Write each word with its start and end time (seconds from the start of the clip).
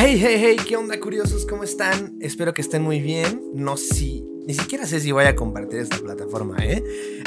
Hey, 0.00 0.16
hey, 0.22 0.36
hey, 0.38 0.56
¿qué 0.64 0.76
onda 0.76 1.00
curiosos? 1.00 1.44
¿Cómo 1.44 1.64
están? 1.64 2.14
Espero 2.20 2.54
que 2.54 2.62
estén 2.62 2.82
muy 2.82 3.00
bien. 3.00 3.42
No 3.52 3.76
si, 3.76 4.24
ni 4.46 4.54
siquiera 4.54 4.86
sé 4.86 5.00
si 5.00 5.10
voy 5.10 5.24
a 5.24 5.34
compartir 5.34 5.80
esta 5.80 5.98
plataforma, 5.98 6.56
¿eh? 6.60 6.84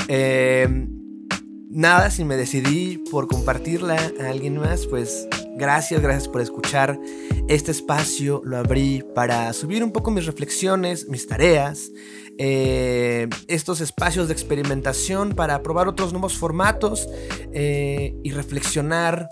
eh 0.08 0.70
nada, 1.70 2.10
si 2.12 2.24
me 2.24 2.38
decidí 2.38 3.04
por 3.12 3.28
compartirla 3.28 3.98
a 4.22 4.30
alguien 4.30 4.58
más, 4.58 4.88
pues 4.88 5.28
gracias, 5.58 6.02
gracias 6.02 6.30
por 6.30 6.40
escuchar. 6.40 6.98
Este 7.50 7.72
espacio 7.72 8.42
lo 8.46 8.56
abrí 8.56 9.04
para 9.14 9.52
subir 9.52 9.84
un 9.84 9.92
poco 9.92 10.10
mis 10.10 10.26
reflexiones, 10.26 11.10
mis 11.10 11.28
tareas, 11.28 11.92
eh, 12.38 13.28
estos 13.50 13.82
espacios 13.82 14.30
de 14.30 14.34
experimentación 14.34 15.34
para 15.34 15.62
probar 15.62 15.90
otros 15.90 16.14
nuevos 16.14 16.38
formatos 16.38 17.10
eh, 17.52 18.16
y 18.24 18.32
reflexionar 18.32 19.28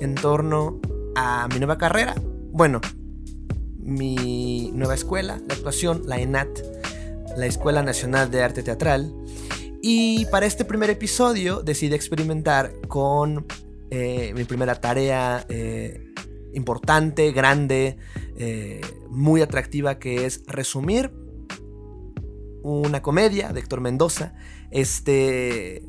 en 0.00 0.16
torno 0.16 0.80
a 1.14 1.46
mi 1.52 1.60
nueva 1.60 1.78
carrera. 1.78 2.16
Bueno, 2.52 2.80
mi 3.78 4.72
nueva 4.74 4.94
escuela, 4.94 5.40
la 5.46 5.54
actuación, 5.54 6.02
la 6.06 6.18
ENAT, 6.20 6.48
la 7.36 7.46
Escuela 7.46 7.82
Nacional 7.82 8.30
de 8.32 8.42
Arte 8.42 8.64
Teatral. 8.64 9.14
Y 9.82 10.24
para 10.26 10.46
este 10.46 10.64
primer 10.64 10.90
episodio 10.90 11.62
decidí 11.62 11.94
experimentar 11.94 12.72
con 12.88 13.46
eh, 13.90 14.32
mi 14.34 14.42
primera 14.44 14.74
tarea 14.74 15.46
eh, 15.48 16.12
importante, 16.52 17.30
grande, 17.30 17.98
eh, 18.36 18.80
muy 19.08 19.42
atractiva, 19.42 20.00
que 20.00 20.26
es 20.26 20.42
resumir 20.48 21.12
una 22.62 23.00
comedia 23.00 23.52
de 23.52 23.60
Héctor 23.60 23.80
Mendoza, 23.80 24.34
este 24.72 25.82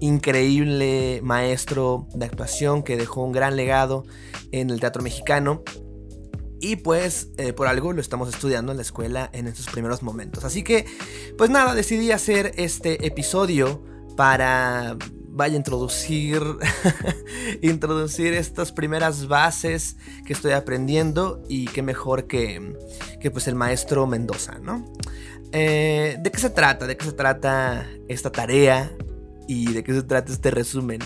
increíble 0.00 1.20
maestro 1.22 2.08
de 2.14 2.24
actuación 2.24 2.82
que 2.82 2.96
dejó 2.96 3.22
un 3.22 3.32
gran 3.32 3.54
legado 3.54 4.04
en 4.50 4.70
el 4.70 4.80
teatro 4.80 5.02
mexicano 5.02 5.62
y 6.60 6.76
pues 6.76 7.28
eh, 7.38 7.52
por 7.52 7.66
algo 7.66 7.92
lo 7.92 8.00
estamos 8.00 8.28
estudiando 8.28 8.72
en 8.72 8.78
la 8.78 8.82
escuela 8.82 9.30
en 9.32 9.46
estos 9.46 9.66
primeros 9.66 10.02
momentos. 10.02 10.44
Así 10.44 10.62
que 10.62 10.86
pues 11.36 11.50
nada, 11.50 11.74
decidí 11.74 12.12
hacer 12.12 12.52
este 12.56 13.06
episodio 13.06 13.82
para 14.16 14.96
vaya 15.32 15.56
introducir 15.56 16.42
introducir 17.62 18.34
estas 18.34 18.72
primeras 18.72 19.28
bases 19.28 19.96
que 20.26 20.32
estoy 20.32 20.52
aprendiendo 20.52 21.42
y 21.48 21.66
qué 21.66 21.82
mejor 21.82 22.26
que, 22.26 22.76
que 23.20 23.30
pues 23.30 23.48
el 23.48 23.54
maestro 23.54 24.06
Mendoza, 24.06 24.58
¿no? 24.58 24.84
Eh, 25.52 26.16
¿De 26.20 26.30
qué 26.30 26.38
se 26.38 26.50
trata? 26.50 26.86
¿De 26.86 26.96
qué 26.96 27.04
se 27.04 27.12
trata 27.12 27.86
esta 28.08 28.30
tarea? 28.30 28.92
¿Y 29.48 29.72
de 29.72 29.82
qué 29.82 29.94
se 29.94 30.02
trata 30.02 30.32
este 30.32 30.50
resumen? 30.50 31.00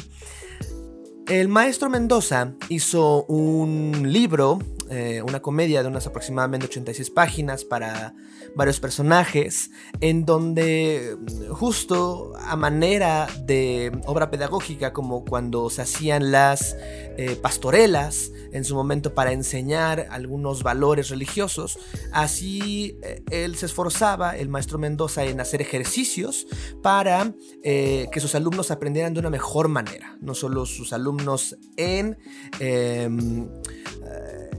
El 1.27 1.49
maestro 1.49 1.89
Mendoza 1.89 2.55
hizo 2.69 3.25
un 3.25 4.13
libro 4.13 4.59
eh, 4.91 5.23
una 5.27 5.41
comedia 5.41 5.83
de 5.83 5.89
unas 5.89 6.07
aproximadamente 6.07 6.67
86 6.67 7.11
páginas 7.11 7.65
para 7.65 8.15
varios 8.55 8.81
personajes, 8.81 9.71
en 10.01 10.27
donde 10.27 11.17
justo 11.51 12.33
a 12.39 12.55
manera 12.57 13.27
de 13.47 13.91
obra 14.07 14.31
pedagógica, 14.31 14.93
como 14.93 15.25
cuando 15.25 15.71
se 15.71 15.83
hacían 15.83 16.31
las 16.31 16.77
eh, 17.17 17.37
pastorelas 17.41 18.31
en 18.53 18.65
su 18.65 18.75
momento 18.75 19.15
para 19.15 19.33
enseñar 19.33 20.07
algunos 20.11 20.63
valores 20.63 21.09
religiosos, 21.09 21.79
así 22.13 22.99
eh, 23.03 23.23
él 23.31 23.57
se 23.57 23.67
esforzaba, 23.67 24.37
el 24.37 24.49
maestro 24.49 24.79
Mendoza, 24.79 25.25
en 25.25 25.41
hacer 25.41 25.63
ejercicios 25.63 26.47
para 26.83 27.33
que 27.63 28.21
sus 28.21 28.35
alumnos 28.35 28.71
aprendieran 28.71 29.15
de 29.15 29.21
una 29.21 29.31
mejor 29.31 29.69
manera, 29.69 30.19
no 30.21 30.35
solo 30.35 30.67
sus 30.67 30.93
alumnos 30.93 31.57
en 31.77 32.19
em, 32.61 33.49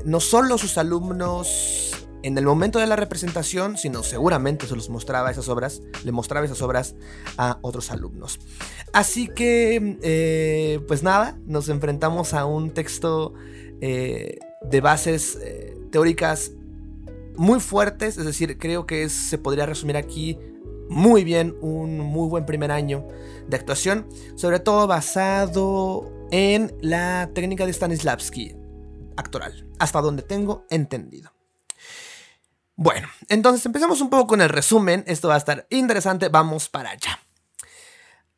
no 0.05 0.19
solo 0.19 0.57
sus 0.57 0.77
alumnos 0.77 1.91
en 2.25 2.37
el 2.37 2.45
momento 2.45 2.79
de 2.79 2.87
la 2.87 2.95
representación, 2.95 3.77
sino 3.77 4.01
seguramente 4.01 4.65
se 4.65 4.75
los 4.75 4.89
mostraba 4.89 5.29
esas 5.29 5.47
obras, 5.47 5.81
le 6.03 6.11
mostraba 6.11 6.45
esas 6.45 6.61
obras 6.61 6.95
a 7.37 7.59
otros 7.61 7.91
alumnos. 7.91 8.39
Así 8.93 9.27
que, 9.27 9.97
eh, 10.01 10.79
pues 10.87 11.03
nada, 11.03 11.37
nos 11.45 11.69
enfrentamos 11.69 12.33
a 12.33 12.45
un 12.45 12.71
texto 12.71 13.33
eh, 13.81 14.39
de 14.63 14.81
bases 14.81 15.37
eh, 15.43 15.77
teóricas 15.91 16.51
muy 17.35 17.59
fuertes, 17.59 18.17
es 18.17 18.25
decir, 18.25 18.57
creo 18.57 18.87
que 18.87 19.09
se 19.09 19.37
podría 19.37 19.65
resumir 19.67 19.97
aquí 19.97 20.39
muy 20.89 21.23
bien 21.23 21.55
un 21.61 21.99
muy 21.99 22.27
buen 22.29 22.45
primer 22.45 22.71
año 22.71 23.07
de 23.47 23.57
actuación, 23.57 24.07
sobre 24.35 24.59
todo 24.59 24.87
basado 24.87 26.11
en 26.31 26.73
la 26.81 27.29
técnica 27.33 27.65
de 27.65 27.73
Stanislavski, 27.73 28.55
actoral, 29.17 29.67
hasta 29.79 30.01
donde 30.01 30.23
tengo 30.23 30.65
entendido. 30.69 31.31
Bueno, 32.75 33.07
entonces 33.29 33.65
empezamos 33.65 34.01
un 34.01 34.09
poco 34.09 34.27
con 34.27 34.41
el 34.41 34.49
resumen, 34.49 35.03
esto 35.07 35.29
va 35.29 35.35
a 35.35 35.39
estar 35.39 35.65
interesante, 35.69 36.27
vamos 36.27 36.67
para 36.67 36.89
allá. 36.91 37.19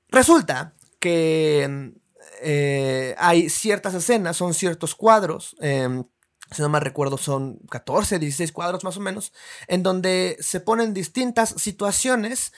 Resulta 0.10 0.76
que 1.00 1.94
eh, 2.42 3.16
hay 3.18 3.50
ciertas 3.50 3.96
escenas, 3.96 4.38
son 4.38 4.54
ciertos 4.54 4.94
cuadros, 4.94 5.56
em, 5.60 6.04
si 6.52 6.62
no 6.62 6.70
me 6.70 6.80
recuerdo 6.80 7.18
son 7.18 7.60
14, 7.70 8.20
16 8.20 8.52
cuadros 8.52 8.84
más 8.84 8.98
o 8.98 9.02
menos, 9.02 9.34
en 9.68 9.84
donde 9.84 10.38
se 10.40 10.60
ponen 10.60 10.94
distintas 10.94 11.56
situaciones 11.58 12.54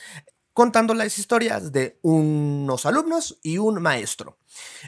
contando 0.59 0.93
las 0.93 1.17
historias 1.17 1.71
de 1.71 1.99
unos 2.01 2.85
alumnos 2.85 3.39
y 3.41 3.59
un 3.59 3.81
maestro. 3.81 4.39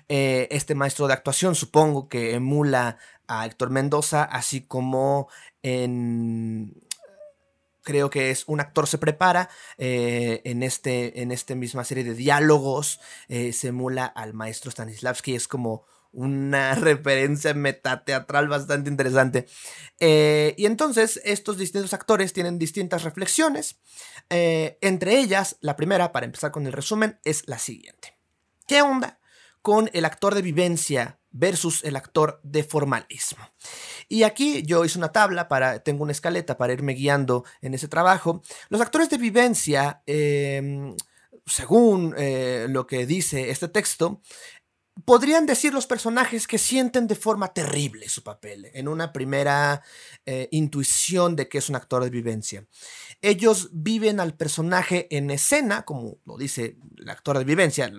Eh, 0.09 0.49
este 0.51 0.75
maestro 0.75 1.07
de 1.07 1.13
actuación 1.13 1.55
supongo 1.55 2.09
que 2.09 2.33
emula 2.33 2.97
a 3.25 3.45
Héctor 3.45 3.69
Mendoza, 3.69 4.21
así 4.25 4.67
como 4.67 5.29
en 5.63 6.73
creo 7.83 8.09
que 8.09 8.31
es 8.31 8.43
un 8.47 8.59
actor 8.59 8.85
se 8.85 8.97
prepara 8.97 9.49
eh, 9.77 10.41
en 10.43 10.61
este 10.61 11.21
en 11.21 11.31
esta 11.31 11.55
misma 11.55 11.85
serie 11.85 12.03
de 12.03 12.15
diálogos 12.15 12.99
eh, 13.29 13.53
se 13.53 13.69
emula 13.69 14.05
al 14.05 14.33
maestro 14.33 14.71
Stanislavski 14.71 15.35
es 15.35 15.47
como 15.47 15.85
una 16.11 16.75
referencia 16.75 17.53
metateatral 17.53 18.47
bastante 18.47 18.89
interesante 18.89 19.47
eh, 19.99 20.53
y 20.57 20.65
entonces 20.65 21.21
estos 21.23 21.57
distintos 21.57 21.93
actores 21.93 22.33
tienen 22.33 22.59
distintas 22.59 23.03
reflexiones 23.03 23.79
entre 24.29 25.19
ellas 25.19 25.57
la 25.59 25.75
primera 25.75 26.11
para 26.13 26.25
empezar 26.25 26.51
con 26.51 26.65
el 26.65 26.71
resumen 26.71 27.19
es 27.25 27.47
la 27.47 27.59
siguiente 27.59 28.17
qué 28.65 28.81
onda 28.81 29.19
con 29.61 29.89
el 29.93 30.05
actor 30.05 30.35
de 30.35 30.41
vivencia 30.41 31.19
versus 31.31 31.83
el 31.83 31.95
actor 31.95 32.39
de 32.43 32.63
formalismo. 32.63 33.43
Y 34.07 34.23
aquí 34.23 34.63
yo 34.63 34.83
hice 34.83 34.97
una 34.97 35.11
tabla 35.11 35.47
para, 35.47 35.79
tengo 35.79 36.03
una 36.03 36.11
escaleta 36.11 36.57
para 36.57 36.73
irme 36.73 36.93
guiando 36.93 37.45
en 37.61 37.73
ese 37.73 37.87
trabajo. 37.87 38.41
Los 38.69 38.81
actores 38.81 39.09
de 39.09 39.17
vivencia, 39.17 40.03
em, 40.05 40.95
según 41.45 42.13
eh, 42.17 42.67
lo 42.69 42.85
que 42.85 43.05
dice 43.05 43.49
este 43.49 43.67
texto, 43.67 44.21
podrían 45.05 45.45
decir 45.45 45.73
los 45.73 45.87
personajes 45.87 46.47
que 46.47 46.57
sienten 46.57 47.07
de 47.07 47.15
forma 47.15 47.53
terrible 47.53 48.09
su 48.09 48.23
papel, 48.23 48.69
en 48.73 48.87
una 48.87 49.13
primera 49.13 49.81
eh, 50.25 50.47
intuición 50.51 51.35
de 51.35 51.47
que 51.47 51.57
es 51.57 51.69
un 51.69 51.75
actor 51.75 52.03
de 52.03 52.09
vivencia. 52.09 52.65
Ellos 53.21 53.69
viven 53.71 54.19
al 54.19 54.35
personaje 54.35 55.07
en 55.15 55.31
escena, 55.31 55.83
como 55.83 56.17
lo 56.25 56.37
dice 56.37 56.77
el 56.97 57.09
actor 57.09 57.37
de 57.37 57.45
vivencia, 57.45 57.91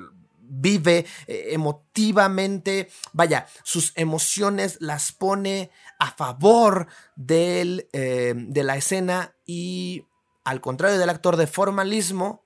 vive 0.53 1.07
eh, 1.27 1.49
emotivamente, 1.53 2.91
vaya, 3.13 3.47
sus 3.65 3.93
emociones 3.97 4.77
las 4.81 5.13
pone 5.13 5.71
a 5.99 6.11
favor 6.11 6.89
del, 7.17 7.89
eh, 7.93 8.35
de 8.37 8.63
la 8.63 8.77
escena 8.77 9.35
y 9.47 10.05
al 10.45 10.61
contrario 10.61 10.99
del 10.99 11.09
actor 11.09 11.37
de 11.37 11.47
formalismo, 11.47 12.42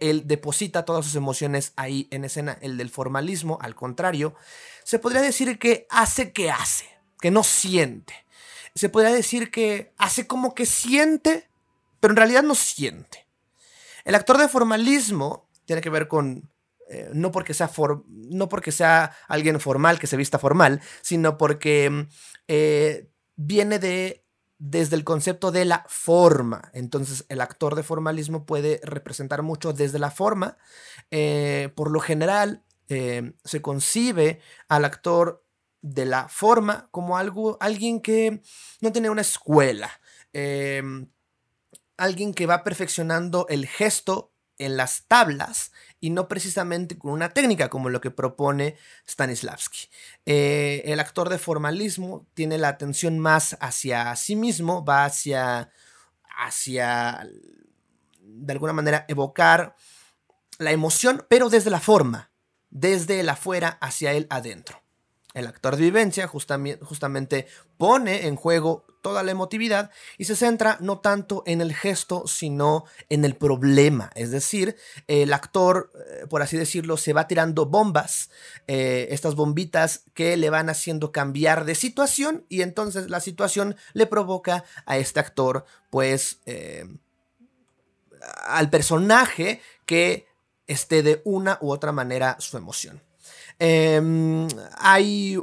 él 0.00 0.26
deposita 0.26 0.84
todas 0.84 1.04
sus 1.04 1.14
emociones 1.14 1.72
ahí 1.76 2.08
en 2.10 2.24
escena. 2.24 2.58
El 2.60 2.76
del 2.76 2.90
formalismo, 2.90 3.58
al 3.60 3.74
contrario, 3.74 4.34
se 4.84 4.98
podría 4.98 5.22
decir 5.22 5.58
que 5.58 5.86
hace 5.90 6.32
que 6.32 6.50
hace, 6.50 6.86
que 7.20 7.30
no 7.30 7.42
siente. 7.42 8.26
Se 8.74 8.88
podría 8.88 9.12
decir 9.12 9.50
que 9.50 9.92
hace 9.98 10.26
como 10.26 10.54
que 10.54 10.66
siente, 10.66 11.48
pero 12.00 12.12
en 12.12 12.16
realidad 12.16 12.42
no 12.42 12.54
siente. 12.54 13.26
El 14.04 14.14
actor 14.14 14.38
de 14.38 14.48
formalismo 14.48 15.48
tiene 15.64 15.80
que 15.80 15.90
ver 15.90 16.08
con 16.08 16.50
eh, 16.90 17.10
no, 17.14 17.30
porque 17.30 17.54
sea 17.54 17.70
no 18.08 18.48
porque 18.48 18.72
sea 18.72 19.16
alguien 19.28 19.58
formal, 19.58 19.98
que 19.98 20.06
se 20.06 20.16
vista 20.16 20.38
formal, 20.38 20.82
sino 21.00 21.38
porque 21.38 21.88
mm, 21.88 22.08
eh, 22.48 23.08
viene 23.36 23.78
de 23.78 24.23
desde 24.58 24.96
el 24.96 25.04
concepto 25.04 25.50
de 25.50 25.64
la 25.64 25.84
forma. 25.88 26.70
Entonces, 26.74 27.24
el 27.28 27.40
actor 27.40 27.74
de 27.74 27.82
formalismo 27.82 28.46
puede 28.46 28.80
representar 28.82 29.42
mucho 29.42 29.72
desde 29.72 29.98
la 29.98 30.10
forma. 30.10 30.56
Eh, 31.10 31.70
por 31.74 31.90
lo 31.90 32.00
general, 32.00 32.62
se 32.86 33.60
concibe 33.62 34.40
al 34.68 34.84
actor 34.84 35.42
de 35.80 36.04
la 36.04 36.28
forma 36.28 36.88
como 36.92 37.16
algo, 37.18 37.56
alguien 37.60 38.00
que 38.00 38.40
no 38.80 38.92
tiene 38.92 39.10
una 39.10 39.22
escuela. 39.22 39.90
alguien 41.96 42.34
que 42.34 42.46
va 42.46 42.62
perfeccionando 42.62 43.46
el 43.48 43.66
gesto 43.66 44.32
en 44.58 44.76
las 44.76 45.04
tablas 45.08 45.72
y 46.04 46.10
no 46.10 46.28
precisamente 46.28 46.98
con 46.98 47.12
una 47.12 47.30
técnica 47.30 47.70
como 47.70 47.88
lo 47.88 48.02
que 48.02 48.10
propone 48.10 48.76
Stanislavski. 49.08 49.88
Eh, 50.26 50.82
el 50.84 51.00
actor 51.00 51.30
de 51.30 51.38
formalismo 51.38 52.26
tiene 52.34 52.58
la 52.58 52.68
atención 52.68 53.18
más 53.18 53.56
hacia 53.58 54.14
sí 54.14 54.36
mismo, 54.36 54.84
va 54.84 55.06
hacia, 55.06 55.70
hacia, 56.36 57.26
de 58.20 58.52
alguna 58.52 58.74
manera, 58.74 59.06
evocar 59.08 59.76
la 60.58 60.72
emoción, 60.72 61.24
pero 61.26 61.48
desde 61.48 61.70
la 61.70 61.80
forma, 61.80 62.30
desde 62.68 63.20
el 63.20 63.28
afuera 63.30 63.78
hacia 63.80 64.12
el 64.12 64.26
adentro. 64.28 64.82
El 65.32 65.46
actor 65.46 65.76
de 65.76 65.84
vivencia 65.84 66.28
justamente 66.28 67.46
pone 67.78 68.26
en 68.26 68.36
juego 68.36 68.84
toda 69.04 69.22
la 69.22 69.32
emotividad 69.32 69.90
y 70.16 70.24
se 70.24 70.34
centra 70.34 70.78
no 70.80 70.98
tanto 70.98 71.42
en 71.46 71.60
el 71.60 71.74
gesto, 71.74 72.26
sino 72.26 72.86
en 73.10 73.26
el 73.26 73.36
problema. 73.36 74.10
Es 74.14 74.30
decir, 74.30 74.76
el 75.08 75.34
actor, 75.34 75.92
eh, 75.94 76.26
por 76.26 76.40
así 76.40 76.56
decirlo, 76.56 76.96
se 76.96 77.12
va 77.12 77.28
tirando 77.28 77.66
bombas, 77.66 78.30
eh, 78.66 79.08
estas 79.10 79.34
bombitas 79.34 80.04
que 80.14 80.38
le 80.38 80.48
van 80.48 80.70
haciendo 80.70 81.12
cambiar 81.12 81.66
de 81.66 81.74
situación 81.74 82.46
y 82.48 82.62
entonces 82.62 83.10
la 83.10 83.20
situación 83.20 83.76
le 83.92 84.06
provoca 84.06 84.64
a 84.86 84.96
este 84.96 85.20
actor, 85.20 85.66
pues, 85.90 86.38
eh, 86.46 86.86
al 88.46 88.70
personaje 88.70 89.60
que 89.84 90.26
esté 90.66 91.02
de 91.02 91.20
una 91.26 91.58
u 91.60 91.70
otra 91.70 91.92
manera 91.92 92.36
su 92.38 92.56
emoción. 92.56 93.02
Em, 93.58 94.48
hay 94.78 95.38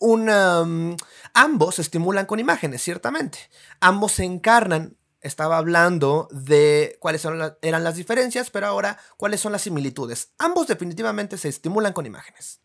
Mm, 0.00 0.94
ambos 1.34 1.74
se 1.76 1.82
estimulan 1.82 2.26
con 2.26 2.40
imágenes, 2.40 2.82
ciertamente. 2.82 3.50
Ambos 3.80 4.12
se 4.12 4.24
encarnan. 4.24 4.96
Estaba 5.20 5.58
hablando 5.58 6.28
de 6.30 6.96
cuáles 6.98 7.26
eran 7.60 7.84
las 7.84 7.96
diferencias, 7.96 8.48
pero 8.50 8.66
ahora 8.66 8.98
cuáles 9.18 9.40
son 9.40 9.52
las 9.52 9.62
similitudes. 9.62 10.32
Ambos 10.38 10.66
definitivamente 10.66 11.36
se 11.36 11.48
estimulan 11.48 11.92
con 11.92 12.06
imágenes. 12.06 12.60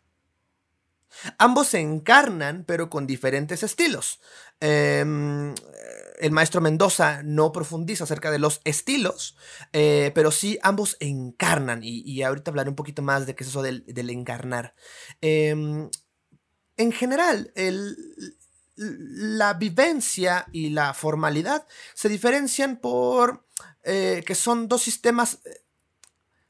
Ambos 1.38 1.68
se 1.68 1.80
encarnan, 1.80 2.64
pero 2.66 2.90
con 2.90 3.06
diferentes 3.06 3.62
estilos. 3.62 4.20
Em, 4.60 5.54
el 6.18 6.30
maestro 6.30 6.60
Mendoza 6.60 7.22
no 7.22 7.52
profundiza 7.52 8.04
acerca 8.04 8.30
de 8.30 8.38
los 8.38 8.60
estilos, 8.64 9.36
eh, 9.72 10.12
pero 10.14 10.30
sí 10.30 10.58
ambos 10.62 10.96
encarnan, 11.00 11.80
y, 11.82 12.22
ahorita 12.22 12.50
hablaré 12.50 12.70
un 12.70 12.76
poquito 12.76 13.02
más 13.02 13.26
de 13.26 13.34
qué 13.34 13.44
es 13.44 13.50
eso 13.50 13.62
del, 13.62 13.84
encarnar. 14.10 14.74
Em, 15.20 15.90
en 16.76 16.92
general, 16.92 17.52
la 18.76 19.54
vivencia 19.54 20.46
y 20.52 20.70
la 20.70 20.94
formalidad 20.94 21.66
se 21.94 22.08
diferencian 22.08 22.76
por 22.76 23.46
eh, 23.82 24.22
que 24.26 24.34
son 24.34 24.68
dos 24.68 24.82
sistemas 24.82 25.38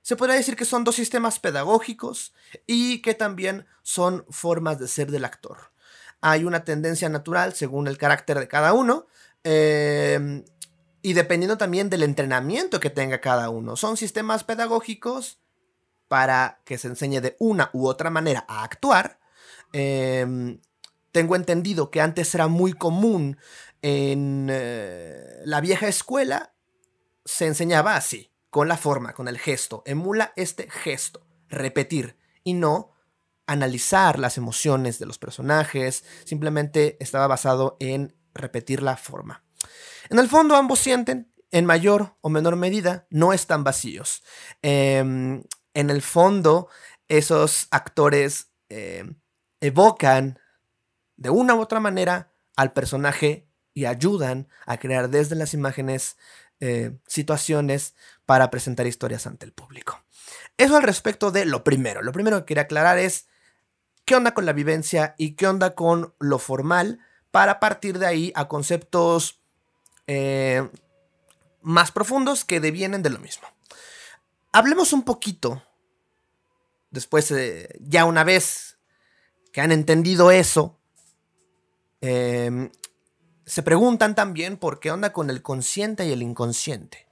se 0.06 0.14
podría 0.14 0.36
decir 0.36 0.54
que 0.54 0.64
son 0.64 0.84
dos 0.84 0.94
sistemas 0.94 1.40
pedagógicos 1.40 2.32
y 2.64 3.02
que 3.02 3.14
también 3.14 3.66
son 3.82 4.24
formas 4.30 4.78
de 4.78 4.86
ser 4.86 5.10
del 5.10 5.24
actor. 5.24 5.72
Hay 6.20 6.44
una 6.44 6.62
tendencia 6.62 7.08
natural 7.08 7.54
según 7.54 7.88
el 7.88 7.98
carácter 7.98 8.38
de 8.38 8.46
cada 8.46 8.72
uno 8.72 9.08
em, 9.42 10.44
y 11.02 11.12
dependiendo 11.14 11.58
también 11.58 11.90
del 11.90 12.04
entrenamiento 12.04 12.78
que 12.78 12.88
tenga 12.88 13.20
cada 13.20 13.50
uno. 13.50 13.74
Son 13.74 13.96
sistemas 13.96 14.44
pedagógicos 14.44 15.40
para 16.06 16.60
que 16.64 16.78
se 16.78 16.86
enseñe 16.86 17.20
de 17.20 17.34
una 17.40 17.70
u 17.72 17.88
otra 17.88 18.08
manera 18.08 18.44
a 18.46 18.62
actuar. 18.62 19.18
Em, 19.78 20.58
tengo 21.12 21.36
entendido 21.36 21.90
que 21.90 22.00
antes 22.00 22.34
era 22.34 22.48
muy 22.48 22.72
común 22.72 23.36
en 23.82 24.48
eh, 24.50 25.42
la 25.44 25.60
vieja 25.60 25.86
escuela, 25.86 26.54
se 27.26 27.46
enseñaba 27.46 27.94
así 27.94 28.32
con 28.48 28.68
la 28.68 28.78
forma, 28.78 29.12
con 29.12 29.28
el 29.28 29.38
gesto. 29.38 29.82
Emula 29.84 30.32
este 30.34 30.70
gesto, 30.70 31.26
repetir 31.50 32.16
y 32.42 32.54
no 32.54 32.94
analizar 33.46 34.18
las 34.18 34.38
emociones 34.38 34.98
de 34.98 35.04
los 35.04 35.18
personajes, 35.18 36.04
simplemente 36.24 36.96
estaba 36.98 37.26
basado 37.26 37.76
en 37.78 38.16
repetir 38.32 38.82
la 38.82 38.96
forma. 38.96 39.44
En 40.08 40.18
el 40.18 40.28
fondo 40.30 40.56
ambos 40.56 40.78
sienten, 40.78 41.30
en 41.50 41.66
mayor 41.66 42.16
o 42.22 42.30
menor 42.30 42.56
medida, 42.56 43.06
no 43.10 43.34
están 43.34 43.62
vacíos. 43.62 44.22
Em, 44.62 45.44
en 45.74 45.90
el 45.90 46.00
fondo, 46.00 46.70
esos 47.08 47.68
actores 47.70 48.52
em, 48.70 49.16
evocan 49.60 50.38
de 51.16 51.30
una 51.30 51.54
u 51.54 51.60
otra 51.60 51.80
manera 51.80 52.32
al 52.56 52.72
personaje 52.72 53.48
y 53.74 53.84
ayudan 53.84 54.48
a 54.64 54.78
crear 54.78 55.10
desde 55.10 55.36
las 55.36 55.54
imágenes 55.54 56.16
eh, 56.60 56.96
situaciones 57.06 57.94
para 58.24 58.50
presentar 58.50 58.86
historias 58.86 59.26
ante 59.26 59.44
el 59.44 59.52
público. 59.52 60.02
Eso 60.56 60.76
al 60.76 60.82
respecto 60.82 61.30
de 61.30 61.44
lo 61.44 61.62
primero. 61.64 62.02
Lo 62.02 62.12
primero 62.12 62.38
que 62.38 62.46
quería 62.46 62.62
aclarar 62.62 62.98
es 62.98 63.28
qué 64.06 64.16
onda 64.16 64.32
con 64.32 64.46
la 64.46 64.52
vivencia 64.52 65.14
y 65.18 65.32
qué 65.32 65.46
onda 65.46 65.74
con 65.74 66.14
lo 66.18 66.38
formal 66.38 67.00
para 67.30 67.60
partir 67.60 67.98
de 67.98 68.06
ahí 68.06 68.32
a 68.34 68.48
conceptos 68.48 69.40
eh, 70.06 70.66
más 71.60 71.92
profundos 71.92 72.44
que 72.44 72.60
devienen 72.60 73.02
de 73.02 73.10
lo 73.10 73.18
mismo. 73.18 73.46
Hablemos 74.52 74.94
un 74.94 75.02
poquito, 75.02 75.62
después, 76.90 77.30
eh, 77.32 77.76
ya 77.80 78.06
una 78.06 78.24
vez 78.24 78.75
que 79.56 79.62
han 79.62 79.72
entendido 79.72 80.30
eso, 80.30 80.78
se 82.02 83.62
preguntan 83.64 84.14
también 84.14 84.58
por 84.58 84.80
qué 84.80 84.90
onda 84.90 85.14
con 85.14 85.30
el 85.30 85.40
consciente 85.40 86.04
y 86.04 86.12
el 86.12 86.20
inconsciente. 86.20 87.08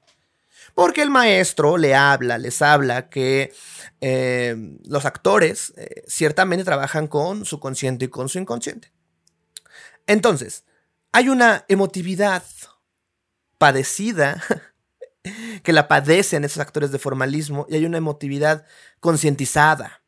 Porque 0.74 1.00
el 1.00 1.08
maestro 1.08 1.78
le 1.78 1.94
habla, 1.94 2.36
les 2.36 2.60
habla 2.60 3.08
que 3.08 3.54
eh, 4.02 4.76
los 4.84 5.06
actores 5.06 5.72
eh, 5.78 6.04
ciertamente 6.06 6.66
trabajan 6.66 7.06
con 7.06 7.46
su 7.46 7.60
consciente 7.60 8.04
y 8.04 8.08
con 8.08 8.28
su 8.28 8.38
inconsciente. 8.38 8.92
Entonces, 10.06 10.64
hay 11.12 11.30
una 11.30 11.64
emotividad 11.68 12.42
padecida 13.56 14.42
que 15.62 15.72
la 15.72 15.88
padecen 15.88 16.44
esos 16.44 16.60
actores 16.60 16.92
de 16.92 16.98
formalismo 16.98 17.64
y 17.70 17.76
hay 17.76 17.86
una 17.86 17.96
emotividad 17.96 18.66
concientizada 19.00 20.03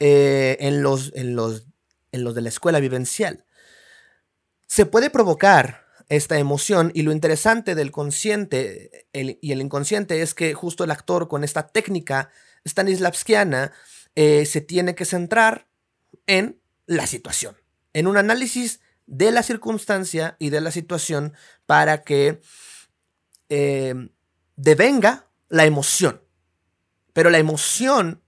eh, 0.00 0.56
en, 0.60 0.82
los, 0.82 1.12
en, 1.14 1.36
los, 1.36 1.66
en 2.10 2.24
los 2.24 2.34
de 2.34 2.40
la 2.40 2.48
escuela 2.48 2.80
vivencial 2.80 3.44
se 4.70 4.86
puede 4.86 5.10
provocar 5.10 5.84
esta 6.08 6.38
emoción 6.38 6.92
y 6.94 7.02
lo 7.02 7.10
interesante 7.10 7.74
del 7.74 7.90
consciente 7.90 9.08
y 9.12 9.52
el 9.52 9.60
inconsciente 9.60 10.22
es 10.22 10.32
que 10.32 10.54
justo 10.54 10.84
el 10.84 10.92
actor 10.92 11.26
con 11.26 11.42
esta 11.42 11.66
técnica 11.66 12.30
stanislavskiana 12.64 13.72
eh, 14.14 14.46
se 14.46 14.60
tiene 14.60 14.94
que 14.94 15.04
centrar 15.04 15.66
en 16.28 16.60
la 16.86 17.08
situación, 17.08 17.56
en 17.92 18.06
un 18.06 18.16
análisis 18.16 18.80
de 19.06 19.32
la 19.32 19.42
circunstancia 19.42 20.36
y 20.38 20.50
de 20.50 20.60
la 20.60 20.70
situación 20.70 21.34
para 21.66 22.02
que 22.02 22.40
eh, 23.48 23.94
devenga 24.54 25.30
la 25.48 25.64
emoción. 25.64 26.22
Pero 27.12 27.30
la 27.30 27.38
emoción 27.38 28.22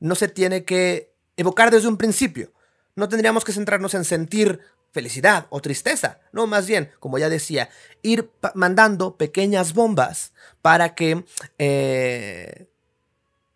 no 0.00 0.14
se 0.14 0.28
tiene 0.28 0.66
que 0.66 1.14
evocar 1.38 1.70
desde 1.70 1.88
un 1.88 1.96
principio. 1.96 2.52
No 2.94 3.08
tendríamos 3.08 3.44
que 3.44 3.52
centrarnos 3.52 3.94
en 3.94 4.04
sentir 4.04 4.60
felicidad 4.92 5.46
o 5.50 5.60
tristeza. 5.60 6.20
No, 6.32 6.46
más 6.46 6.66
bien, 6.66 6.90
como 6.98 7.18
ya 7.18 7.28
decía, 7.28 7.70
ir 8.02 8.30
mandando 8.54 9.16
pequeñas 9.16 9.72
bombas 9.72 10.32
para 10.62 10.94
que 10.94 11.24
eh, 11.58 12.68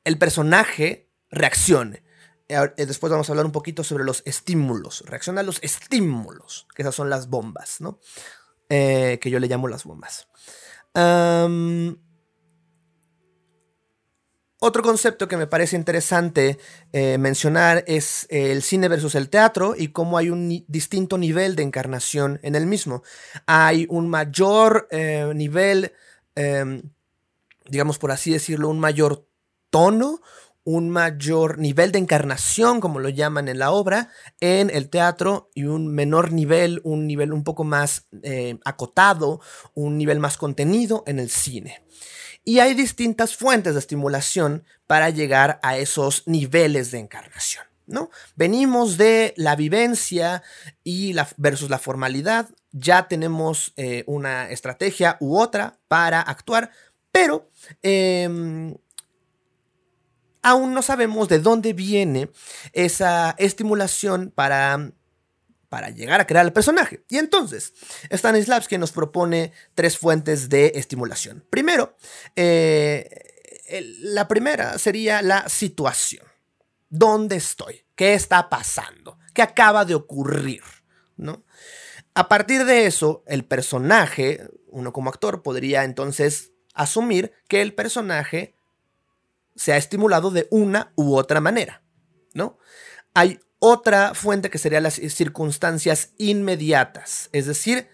el 0.05 0.17
personaje 0.17 1.09
reaccione. 1.31 2.03
Eh, 2.49 2.87
después 2.87 3.11
vamos 3.11 3.29
a 3.29 3.33
hablar 3.33 3.47
un 3.47 3.53
poquito 3.53 3.83
sobre 3.83 4.05
los 4.05 4.23
estímulos. 4.27 5.03
Reacciona 5.07 5.41
a 5.41 5.45
los 5.45 5.59
estímulos, 5.62 6.69
que 6.75 6.83
esas 6.83 6.95
son 6.95 7.11
las 7.11 7.29
bombas, 7.29 7.81
¿no? 7.81 7.99
Eh, 8.69 9.19
que 9.21 9.31
yo 9.31 9.41
le 9.41 9.49
llamo 9.49 9.67
las 9.69 9.85
bombas. 9.85 10.29
Otro 14.64 14.85
concepto 14.85 15.26
que 15.26 15.37
me 15.37 15.49
parece 15.49 15.75
interesante 15.75 16.57
eh, 16.92 17.19
mencionar 17.19 17.83
es 17.88 18.28
el 18.31 18.62
cine 18.62 18.87
versus 18.87 19.16
el 19.16 19.28
teatro 19.28 19.75
y 19.76 19.88
cómo 19.88 20.19
hay 20.19 20.31
un 20.31 20.64
distinto 20.69 21.19
nivel 21.19 21.57
de 21.57 21.64
encarnación 21.64 22.38
en 22.45 22.54
el 22.54 22.66
mismo. 22.66 23.02
Hay 23.47 23.88
un 23.90 24.09
mayor 24.09 24.87
eh, 24.92 25.33
nivel, 25.35 25.90
em, 26.37 26.81
digamos 27.69 27.99
por 27.99 28.12
así 28.12 28.31
decirlo, 28.31 28.69
un 28.69 28.78
mayor 28.78 29.26
tono, 29.71 30.21
un 30.62 30.90
mayor 30.90 31.59
nivel 31.59 31.90
de 31.90 31.99
encarnación, 31.99 32.81
como 32.81 33.00
lo 33.00 33.09
llaman 33.09 33.49
en 33.49 33.59
la 33.59 33.73
obra, 33.73 34.11
en 34.38 34.71
el 34.71 34.90
teatro 34.90 35.50
y 35.54 35.64
un 35.64 35.88
menor 35.88 36.31
nivel, 36.31 36.81
un 36.85 37.09
nivel 37.09 37.33
un 37.33 37.42
poco 37.42 37.64
más 37.64 38.07
eh, 38.23 38.61
acotado, 38.64 39.40
un 39.75 39.99
nivel 39.99 40.21
más 40.21 40.37
contenido 40.37 41.02
en 41.09 41.19
el 41.19 41.31
cine. 41.31 41.83
Y 42.45 42.59
hay 42.59 42.75
distintas 42.75 43.37
fuentes 43.37 43.75
de 43.75 43.81
estimulación 43.81 44.65
para 44.87 45.11
llegar 45.11 45.61
a 45.63 45.77
esos 45.77 46.27
niveles 46.27 46.91
de 46.91 46.99
encarnación. 46.99 47.65
¿no? 47.87 48.11
Venimos 48.37 48.97
de 48.97 49.35
la 49.37 49.57
vivencia 49.57 50.43
y 50.83 51.15
versus 51.37 51.71
la 51.71 51.79
formalidad. 51.79 52.49
Ya 52.73 53.09
tenemos 53.09 53.73
eh, 53.77 54.05
una 54.07 54.51
estrategia 54.51 55.17
u 55.21 55.39
otra 55.39 55.79
para 55.89 56.21
actuar, 56.21 56.71
pero 57.11 57.49
em, 57.83 58.75
aún 60.43 60.75
no 60.75 60.83
sabemos 60.83 61.29
de 61.29 61.39
dónde 61.39 61.73
viene 61.73 62.31
esa 62.73 63.35
estimulación 63.39 64.33
para 64.35 64.93
para 65.73 65.88
llegar 65.88 66.21
a 66.21 66.26
crear 66.26 66.45
el 66.45 66.52
personaje. 66.52 67.02
Y 67.09 67.17
entonces, 67.17 67.73
Stanislavski 68.12 68.76
nos 68.76 68.93
propone 68.93 69.55
tres 69.75 69.97
fuentes 69.97 70.50
de 70.50 70.73
estimulación. 70.75 71.47
Primero, 71.49 71.97
eh, 72.37 73.09
la 74.00 74.29
primera 74.29 74.76
sería 74.76 75.23
la 75.23 75.49
situación. 75.49 76.26
¿Dónde 76.91 77.37
estoy? 77.37 77.87
¿Qué 77.95 78.12
está 78.12 78.50
pasando? 78.50 79.19
¿Qué 79.33 79.41
acaba 79.41 79.87
de 79.87 79.95
ocurrir? 79.95 80.61
¿No? 81.17 81.43
A 82.12 82.29
partir 82.29 82.67
de 82.67 82.85
eso, 82.85 83.25
el 83.26 83.47
personaje, 83.47 84.47
uno 84.67 84.93
como 84.93 85.09
actor, 85.09 85.43
podría 85.43 85.85
entonces 85.85 86.52
asumir 86.75 87.33
que 87.49 87.62
el 87.62 87.73
personaje 87.73 88.55
se 89.57 89.73
ha 89.73 89.79
estimulado 89.79 90.31
de 90.33 90.49
una 90.50 90.93
u 90.97 91.17
otra 91.17 91.41
manera, 91.41 91.83
¿no? 92.35 92.59
Hay 93.14 93.41
otra 93.64 94.12
fuente 94.14 94.50
que 94.50 94.59
sería 94.59 94.81
las 94.81 94.95
circunstancias 94.95 96.11
inmediatas, 96.19 97.28
es 97.31 97.47
decir, 97.47 97.88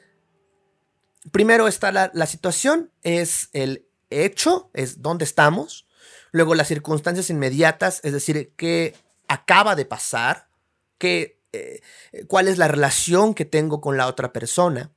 primero 1.30 1.68
está 1.68 1.92
la, 1.92 2.26
situación, 2.26 2.90
es 3.02 3.50
el 3.52 3.86
hecho, 4.08 4.70
es 4.72 5.02
dónde 5.02 5.26
estamos, 5.26 5.86
luego 6.30 6.54
las 6.54 6.68
circunstancias 6.68 7.28
inmediatas, 7.28 8.00
es 8.02 8.14
decir, 8.14 8.54
qué 8.56 8.96
acaba 9.28 9.76
de 9.76 9.84
pasar, 9.84 10.48
qué, 10.96 11.38
eh, 11.52 11.82
cuál 12.28 12.48
es 12.48 12.56
la 12.56 12.68
relación 12.68 13.34
que 13.34 13.44
tengo 13.44 13.82
con 13.82 13.98
la 13.98 14.06
otra 14.06 14.32
persona. 14.32 14.90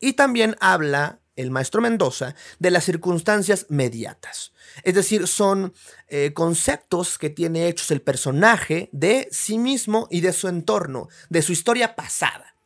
Y 0.00 0.14
también 0.14 0.56
habla 0.58 1.20
el 1.36 1.50
maestro 1.50 1.80
Mendoza 1.80 2.34
de 2.58 2.70
las 2.70 2.84
circunstancias 2.84 3.66
mediatas. 3.68 4.52
Es 4.82 4.94
decir, 4.94 5.26
son 5.26 5.72
eh, 6.08 6.32
conceptos 6.34 7.18
que 7.18 7.30
tiene 7.30 7.68
hechos 7.68 7.90
el 7.90 8.02
personaje 8.02 8.88
de 8.92 9.28
sí 9.30 9.58
mismo 9.58 10.08
y 10.10 10.20
de 10.20 10.32
su 10.32 10.48
entorno, 10.48 11.08
de 11.28 11.42
su 11.42 11.52
historia 11.52 11.94
pasada. 11.94 12.56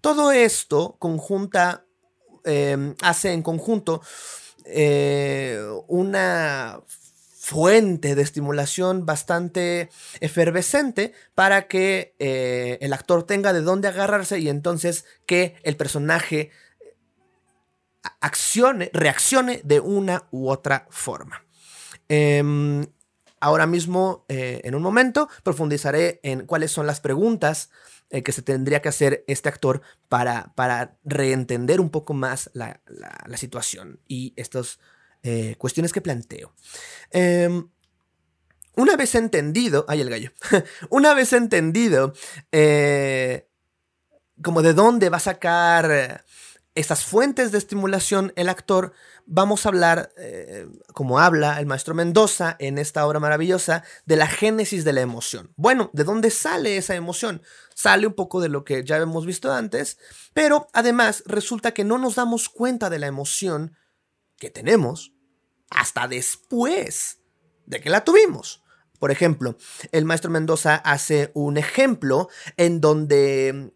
Todo 0.00 0.32
esto 0.32 0.96
conjunta, 0.98 1.84
em, 2.44 2.94
hace 3.02 3.32
en 3.32 3.42
conjunto 3.42 4.02
eh, 4.66 5.60
una 5.88 6.82
fuente 7.44 8.14
de 8.14 8.22
estimulación 8.22 9.04
bastante 9.04 9.90
efervescente 10.20 11.12
para 11.34 11.68
que 11.68 12.14
eh, 12.18 12.78
el 12.80 12.94
actor 12.94 13.24
tenga 13.24 13.52
de 13.52 13.60
dónde 13.60 13.88
agarrarse 13.88 14.38
y 14.38 14.48
entonces 14.48 15.04
que 15.26 15.56
el 15.62 15.76
personaje 15.76 16.50
accione, 18.20 18.90
reaccione 18.92 19.60
de 19.64 19.80
una 19.80 20.24
u 20.30 20.48
otra 20.48 20.86
forma. 20.90 21.44
Em, 22.08 22.84
ahora 23.40 23.66
mismo, 23.66 24.24
eh, 24.28 24.60
en 24.64 24.74
un 24.74 24.82
momento, 24.82 25.28
profundizaré 25.42 26.20
en 26.22 26.46
cuáles 26.46 26.70
son 26.70 26.86
las 26.86 27.00
preguntas 27.00 27.70
eh, 28.10 28.22
que 28.22 28.32
se 28.32 28.42
tendría 28.42 28.80
que 28.82 28.88
hacer 28.88 29.24
este 29.26 29.48
actor 29.48 29.82
para, 30.08 30.52
para 30.54 30.96
reentender 31.04 31.80
un 31.80 31.90
poco 31.90 32.14
más 32.14 32.50
la, 32.52 32.80
situación 33.36 34.00
y 34.06 34.32
estas 34.36 34.78
eh, 35.22 35.56
cuestiones 35.58 35.92
que 35.92 36.00
planteo. 36.00 36.54
Em, 37.10 37.68
una 38.76 38.96
vez 38.96 39.14
entendido, 39.14 39.84
ay 39.88 40.00
el 40.00 40.10
gallo, 40.10 40.32
una 40.90 41.14
vez 41.14 41.32
entendido 41.32 42.12
como 44.42 44.62
de 44.62 44.74
dónde 44.74 45.10
va 45.10 45.18
a 45.18 45.20
sacar 45.20 46.24
esas 46.74 47.04
fuentes 47.04 47.52
de 47.52 47.58
estimulación 47.58 48.32
el 48.36 48.48
actor, 48.48 48.92
vamos 49.26 49.64
a 49.64 49.68
hablar, 49.68 50.12
eh, 50.16 50.66
como 50.92 51.20
habla 51.20 51.60
el 51.60 51.66
maestro 51.66 51.94
Mendoza 51.94 52.56
en 52.58 52.78
esta 52.78 53.06
obra 53.06 53.20
maravillosa, 53.20 53.84
de 54.06 54.16
la 54.16 54.26
génesis 54.26 54.84
de 54.84 54.92
la 54.92 55.00
emoción. 55.00 55.52
Bueno, 55.56 55.90
¿de 55.92 56.04
dónde 56.04 56.30
sale 56.30 56.76
esa 56.76 56.94
emoción? 56.94 57.42
Sale 57.74 58.06
un 58.06 58.14
poco 58.14 58.40
de 58.40 58.48
lo 58.48 58.64
que 58.64 58.84
ya 58.84 58.96
hemos 58.96 59.24
visto 59.24 59.52
antes, 59.52 59.98
pero 60.32 60.66
además 60.72 61.22
resulta 61.26 61.72
que 61.72 61.84
no 61.84 61.98
nos 61.98 62.16
damos 62.16 62.48
cuenta 62.48 62.90
de 62.90 62.98
la 62.98 63.06
emoción 63.06 63.76
que 64.36 64.50
tenemos 64.50 65.12
hasta 65.70 66.08
después 66.08 67.20
de 67.66 67.80
que 67.80 67.90
la 67.90 68.04
tuvimos. 68.04 68.62
Por 68.98 69.10
ejemplo, 69.10 69.56
el 69.92 70.04
maestro 70.04 70.30
Mendoza 70.30 70.76
hace 70.76 71.30
un 71.34 71.56
ejemplo 71.56 72.28
en 72.56 72.80
donde 72.80 73.72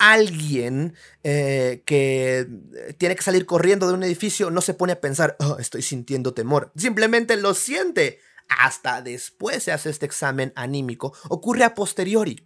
alguien 0.00 0.94
eh, 1.22 1.82
que 1.84 2.48
tiene 2.96 3.14
que 3.14 3.22
salir 3.22 3.44
corriendo 3.44 3.86
de 3.86 3.92
un 3.92 4.02
edificio 4.02 4.50
no 4.50 4.62
se 4.62 4.72
pone 4.72 4.94
a 4.94 5.00
pensar, 5.00 5.36
oh, 5.38 5.58
estoy 5.60 5.82
sintiendo 5.82 6.32
temor. 6.32 6.72
Simplemente 6.74 7.36
lo 7.36 7.54
siente. 7.54 8.18
Hasta 8.48 9.02
después 9.02 9.62
se 9.62 9.72
hace 9.72 9.90
este 9.90 10.06
examen 10.06 10.52
anímico. 10.56 11.12
Ocurre 11.28 11.64
a 11.64 11.74
posteriori. 11.74 12.44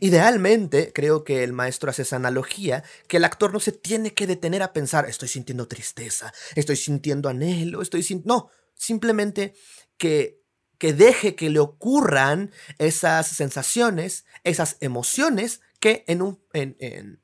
Idealmente, 0.00 0.92
creo 0.92 1.24
que 1.24 1.42
el 1.42 1.54
maestro 1.54 1.88
hace 1.88 2.02
esa 2.02 2.16
analogía, 2.16 2.84
que 3.08 3.16
el 3.16 3.24
actor 3.24 3.52
no 3.52 3.58
se 3.58 3.72
tiene 3.72 4.12
que 4.12 4.26
detener 4.26 4.62
a 4.62 4.74
pensar, 4.74 5.08
estoy 5.08 5.28
sintiendo 5.28 5.66
tristeza, 5.66 6.32
estoy 6.54 6.76
sintiendo 6.76 7.30
anhelo, 7.30 7.80
estoy 7.80 8.02
sintiendo... 8.02 8.34
No, 8.34 8.50
simplemente 8.74 9.54
que, 9.96 10.42
que 10.76 10.92
deje 10.92 11.34
que 11.34 11.48
le 11.48 11.58
ocurran 11.58 12.52
esas 12.76 13.28
sensaciones, 13.28 14.26
esas 14.44 14.76
emociones 14.80 15.62
que 15.80 16.04
en 16.06 16.22
un, 16.22 16.40
en, 16.52 17.20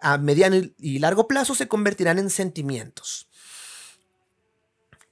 a 0.00 0.18
mediano 0.18 0.56
y 0.78 0.98
largo 0.98 1.28
plazo 1.28 1.54
se 1.54 1.68
convertirán 1.68 2.18
en 2.18 2.30
sentimientos. 2.30 3.28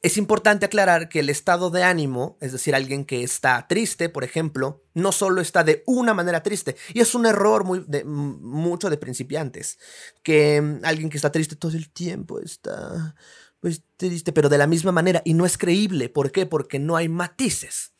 Es 0.02 0.16
importante 0.16 0.64
aclarar 0.64 1.10
que 1.10 1.20
el 1.20 1.28
estado 1.28 1.68
de 1.68 1.82
ánimo, 1.82 2.38
es 2.40 2.52
decir, 2.52 2.74
alguien 2.74 3.04
que 3.04 3.22
está 3.22 3.66
triste, 3.68 4.08
por 4.08 4.24
ejemplo, 4.24 4.82
no 4.94 5.12
solo 5.12 5.42
está 5.42 5.62
de 5.62 5.82
una 5.86 6.14
manera 6.14 6.42
triste, 6.42 6.74
y 6.94 7.00
es 7.00 7.14
un 7.14 7.26
error 7.26 7.64
muy 7.64 7.84
de, 7.86 8.04
mucho 8.04 8.88
de 8.88 8.96
principiantes, 8.96 9.78
que 10.22 10.60
mm, 10.60 10.80
alguien 10.84 11.10
que 11.10 11.18
está 11.18 11.30
triste 11.30 11.54
todo 11.54 11.72
el 11.72 11.90
tiempo 11.90 12.40
está 12.40 13.14
pues, 13.60 13.82
triste, 13.98 14.32
pero 14.32 14.48
de 14.48 14.56
la 14.56 14.66
misma 14.66 14.90
manera, 14.90 15.20
y 15.24 15.34
no 15.34 15.44
es 15.44 15.58
creíble. 15.58 16.08
¿Por 16.08 16.32
qué? 16.32 16.46
Porque 16.46 16.78
no 16.78 16.96
hay 16.96 17.10
matices 17.10 17.92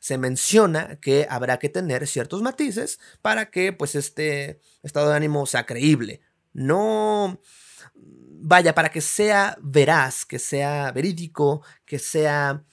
se 0.00 0.18
menciona 0.18 0.98
que 1.00 1.26
habrá 1.30 1.58
que 1.58 1.68
tener 1.68 2.06
ciertos 2.06 2.42
matices 2.42 2.98
para 3.22 3.50
que 3.50 3.72
pues 3.72 3.94
este 3.94 4.60
estado 4.82 5.10
de 5.10 5.16
ánimo 5.16 5.46
sea 5.46 5.66
creíble. 5.66 6.20
No 6.52 7.40
vaya, 8.40 8.74
para 8.74 8.90
que 8.90 9.00
sea 9.00 9.56
veraz, 9.60 10.24
que 10.24 10.38
sea 10.38 10.92
verídico, 10.92 11.62
que 11.84 11.98
sea 11.98 12.64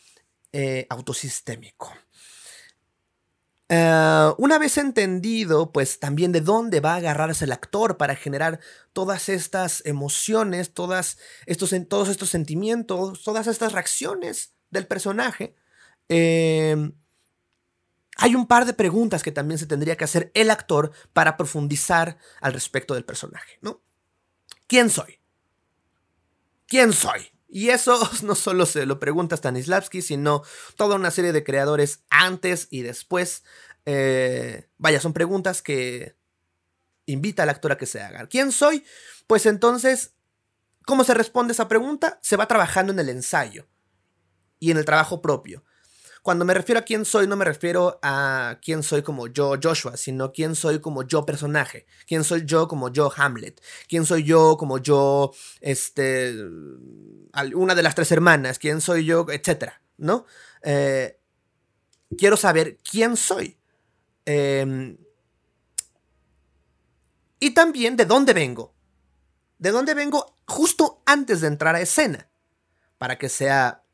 eh, 0.52 0.86
autosistémico. 0.90 1.94
Eh, 3.68 4.32
una 4.38 4.60
vez 4.60 4.78
entendido, 4.78 5.72
pues 5.72 6.00
también 6.00 6.32
de 6.32 6.42
dónde 6.42 6.82
va 6.82 6.94
a 6.94 6.98
agarrarse 6.98 7.46
el 7.46 7.52
actor 7.52 7.98
para 7.98 8.16
generar 8.16 8.60
todas 8.94 9.28
estas 9.28 9.84
emociones, 9.86 10.74
todas 10.74 11.18
estos, 11.48 11.74
todos 11.90 12.10
estos 12.10 12.30
sentimientos, 12.30 13.24
todas 13.24 13.48
estas 13.48 13.74
reacciones 13.74 14.54
del 14.70 14.86
personaje, 14.86 15.56
eh, 16.10 16.92
hay 18.16 18.36
un 18.36 18.48
par 18.48 18.66
de 18.66 18.74
preguntas 18.74 19.24
que 19.24 19.32
también 19.32 19.58
se 19.58 19.68
tendría 19.68 19.98
que 19.98 20.06
hacer 20.06 20.32
el 20.34 20.50
actor 20.50 20.92
para 21.14 21.38
profundizar 21.38 22.18
al 22.42 22.54
respecto 22.54 22.94
del 22.94 23.06
personaje, 23.06 23.58
¿no? 23.62 23.82
¿Quién 24.68 24.90
soy? 24.90 25.20
¿Quién 26.68 26.94
soy? 26.94 27.32
Y 27.48 27.70
eso 27.70 27.98
no 28.24 28.36
solo 28.36 28.66
se 28.66 28.86
lo 28.86 29.00
pregunta 29.00 29.38
Stanislavski, 29.38 30.02
sino 30.02 30.44
toda 30.76 30.96
una 30.96 31.12
serie 31.12 31.34
de 31.34 31.44
creadores 31.44 32.04
antes 32.10 32.68
y 32.72 32.82
después. 32.82 33.44
Eh, 33.86 34.68
vaya, 34.78 35.00
son 35.00 35.14
preguntas 35.14 35.62
que 35.62 36.16
invita 37.06 37.44
al 37.44 37.50
actor 37.50 37.72
a 37.72 37.78
que 37.78 37.86
se 37.86 38.02
haga. 38.02 38.28
¿Quién 38.28 38.52
soy? 38.52 38.84
Pues 39.28 39.46
entonces, 39.46 40.14
¿cómo 40.86 41.04
se 41.04 41.14
responde 41.14 41.54
esa 41.54 41.68
pregunta? 41.68 42.20
Se 42.22 42.36
va 42.36 42.48
trabajando 42.48 42.94
en 42.94 43.00
el 43.00 43.10
ensayo 43.10 43.68
y 44.60 44.72
en 44.72 44.78
el 44.78 44.86
trabajo 44.86 45.22
propio. 45.22 45.64
Cuando 46.26 46.44
me 46.44 46.56
refiero 46.56 46.80
a 46.80 46.82
quién 46.82 47.06
soy, 47.06 47.28
no 47.28 47.36
me 47.36 47.46
refiero 47.46 48.00
a 48.02 48.58
quién 48.60 48.82
soy 48.82 49.04
como 49.04 49.28
yo, 49.28 49.54
Joshua, 49.62 49.96
sino 49.96 50.32
quién 50.32 50.56
soy 50.56 50.80
como 50.82 51.04
yo 51.04 51.24
personaje. 51.24 51.86
Quién 52.08 52.24
soy 52.24 52.46
yo 52.46 52.68
como 52.68 52.90
yo, 52.90 53.14
Hamlet. 53.16 53.62
Quién 53.88 54.08
soy 54.08 54.24
yo 54.24 54.58
como 54.58 54.80
yo, 54.80 55.32
este, 55.62 56.34
una 57.54 57.76
de 57.76 57.84
las 57.84 57.94
tres 57.94 58.12
hermanas. 58.12 58.58
Quién 58.58 58.82
soy 58.82 59.06
yo, 59.06 59.28
etcétera, 59.30 59.84
¿no? 59.98 60.26
Eh, 60.64 61.20
quiero 62.18 62.38
saber 62.38 62.78
quién 62.78 63.18
soy. 63.18 63.60
Em, 64.26 64.98
y 67.40 67.52
también 67.52 67.96
de 67.96 68.06
dónde 68.06 68.34
vengo. 68.34 68.74
De 69.60 69.70
dónde 69.70 69.94
vengo 69.94 70.36
justo 70.48 71.04
antes 71.06 71.42
de 71.42 71.50
entrar 71.50 71.76
a 71.76 71.82
escena. 71.82 72.28
Para 72.98 73.20
que 73.20 73.30
sea 73.30 73.85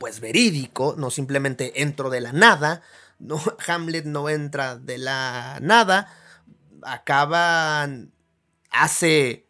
pues 0.00 0.20
verídico, 0.20 0.94
no 0.96 1.10
simplemente 1.10 1.82
entro 1.82 2.08
de 2.08 2.22
la 2.22 2.32
nada, 2.32 2.80
no, 3.18 3.38
Hamlet 3.68 4.06
no 4.06 4.30
entra 4.30 4.76
de 4.76 4.96
la 4.96 5.58
nada, 5.60 6.08
acaban 6.82 8.10
hace 8.70 9.46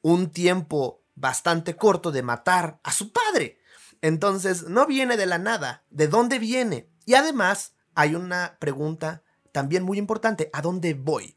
un 0.00 0.30
tiempo 0.30 1.02
bastante 1.14 1.76
corto 1.76 2.10
de 2.10 2.22
matar 2.22 2.80
a 2.82 2.90
su 2.90 3.12
padre. 3.12 3.58
Entonces, 4.00 4.62
no 4.62 4.86
viene 4.86 5.18
de 5.18 5.26
la 5.26 5.36
nada. 5.36 5.84
¿De 5.90 6.08
dónde 6.08 6.38
viene? 6.38 6.88
Y 7.04 7.12
además, 7.12 7.74
hay 7.94 8.14
una 8.14 8.56
pregunta 8.58 9.22
también 9.52 9.82
muy 9.82 9.98
importante. 9.98 10.48
¿A 10.54 10.62
dónde 10.62 10.94
voy? 10.94 11.36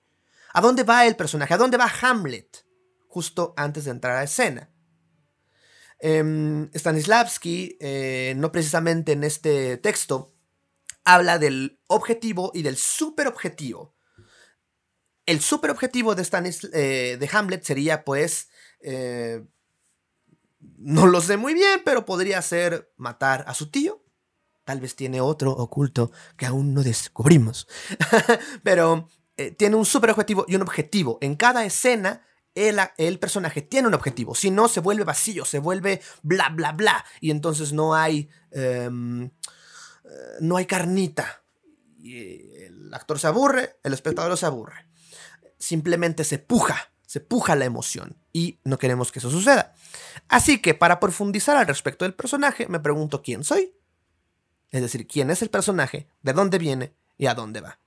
¿A 0.53 0.61
dónde 0.61 0.83
va 0.83 1.05
el 1.05 1.17
personaje? 1.17 1.53
¿A 1.53 1.57
dónde 1.57 1.75
va 1.75 1.91
Hamlet? 2.01 2.65
Justo 3.09 3.53
antes 3.57 3.83
de 3.83 3.91
entrar 3.91 4.15
a 4.15 4.23
escena. 4.23 4.69
Em, 6.07 6.69
Stanislavski, 6.75 7.77
eh, 7.79 8.35
no 8.37 8.51
precisamente 8.51 9.13
en 9.13 9.23
este 9.23 9.77
texto, 9.77 10.35
habla 11.03 11.39
del 11.39 11.79
objetivo 11.87 12.51
y 12.53 12.61
del 12.61 12.77
superobjetivo. 12.77 13.95
El 15.25 15.41
superobjetivo 15.41 16.13
de, 16.13 16.27
eh, 16.73 17.17
de 17.19 17.29
Hamlet 17.33 17.63
sería, 17.63 18.05
pues, 18.05 18.49
eh, 18.81 19.43
no 20.77 21.07
lo 21.07 21.21
sé 21.21 21.37
muy 21.37 21.55
bien, 21.55 21.81
pero 21.83 22.05
podría 22.05 22.39
ser 22.43 22.93
matar 22.97 23.43
a 23.47 23.55
su 23.55 23.71
tío. 23.71 24.05
Tal 24.63 24.81
vez 24.81 24.95
tiene 24.95 25.21
otro 25.21 25.53
oculto 25.53 26.11
que 26.37 26.45
aún 26.45 26.75
no 26.75 26.83
descubrimos. 26.83 27.67
pero 28.63 29.09
tiene 29.57 29.75
un 29.75 29.85
super 29.85 30.11
objetivo 30.11 30.45
y 30.47 30.53
un 30.53 30.61
objetivo. 30.61 31.17
En 31.21 31.35
cada 31.35 31.65
escena, 31.65 32.21
el, 32.55 33.19
personaje 33.19 33.61
tiene 33.61 33.87
un 33.87 33.93
objetivo. 33.93 34.33
Si 34.33 34.49
no, 34.49 34.67
se 34.67 34.79
vuelve 34.79 35.03
vacío, 35.03 35.45
se 35.45 35.59
vuelve 35.59 36.01
bla, 36.23 36.49
bla, 36.49 36.71
bla. 36.71 37.05
Y 37.19 37.31
entonces 37.31 37.73
no 37.73 37.93
hay. 37.93 38.29
Em, 38.51 39.29
no 40.39 40.57
hay 40.57 40.65
carnita. 40.65 41.43
El 42.03 42.93
actor 42.93 43.19
se 43.19 43.27
aburre, 43.27 43.77
el 43.83 43.93
espectador 43.93 44.37
se 44.37 44.45
aburre. 44.45 44.87
Simplemente 45.57 46.23
se 46.23 46.39
puja, 46.39 46.91
se 47.05 47.19
puja 47.19 47.55
la 47.55 47.65
emoción. 47.65 48.17
Y 48.31 48.59
no 48.63 48.77
queremos 48.77 49.11
que 49.11 49.19
eso 49.19 49.29
suceda. 49.29 49.73
Así 50.27 50.61
que 50.61 50.73
para 50.73 50.99
profundizar 50.99 51.57
al 51.57 51.67
respecto 51.67 52.05
del 52.05 52.13
personaje, 52.13 52.67
me 52.67 52.79
pregunto 52.79 53.21
quién 53.21 53.43
soy. 53.43 53.75
Es 54.71 54.81
decir, 54.81 55.07
quién 55.07 55.29
es 55.29 55.41
el 55.41 55.49
personaje, 55.49 56.09
de 56.21 56.33
dónde 56.33 56.57
viene 56.57 56.95
y 57.17 57.27
a 57.27 57.33
dónde 57.33 57.61
va. 57.61 57.79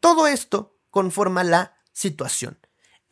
Todo 0.00 0.26
esto 0.26 0.78
conforma 0.90 1.44
la 1.44 1.76
situación. 1.92 2.58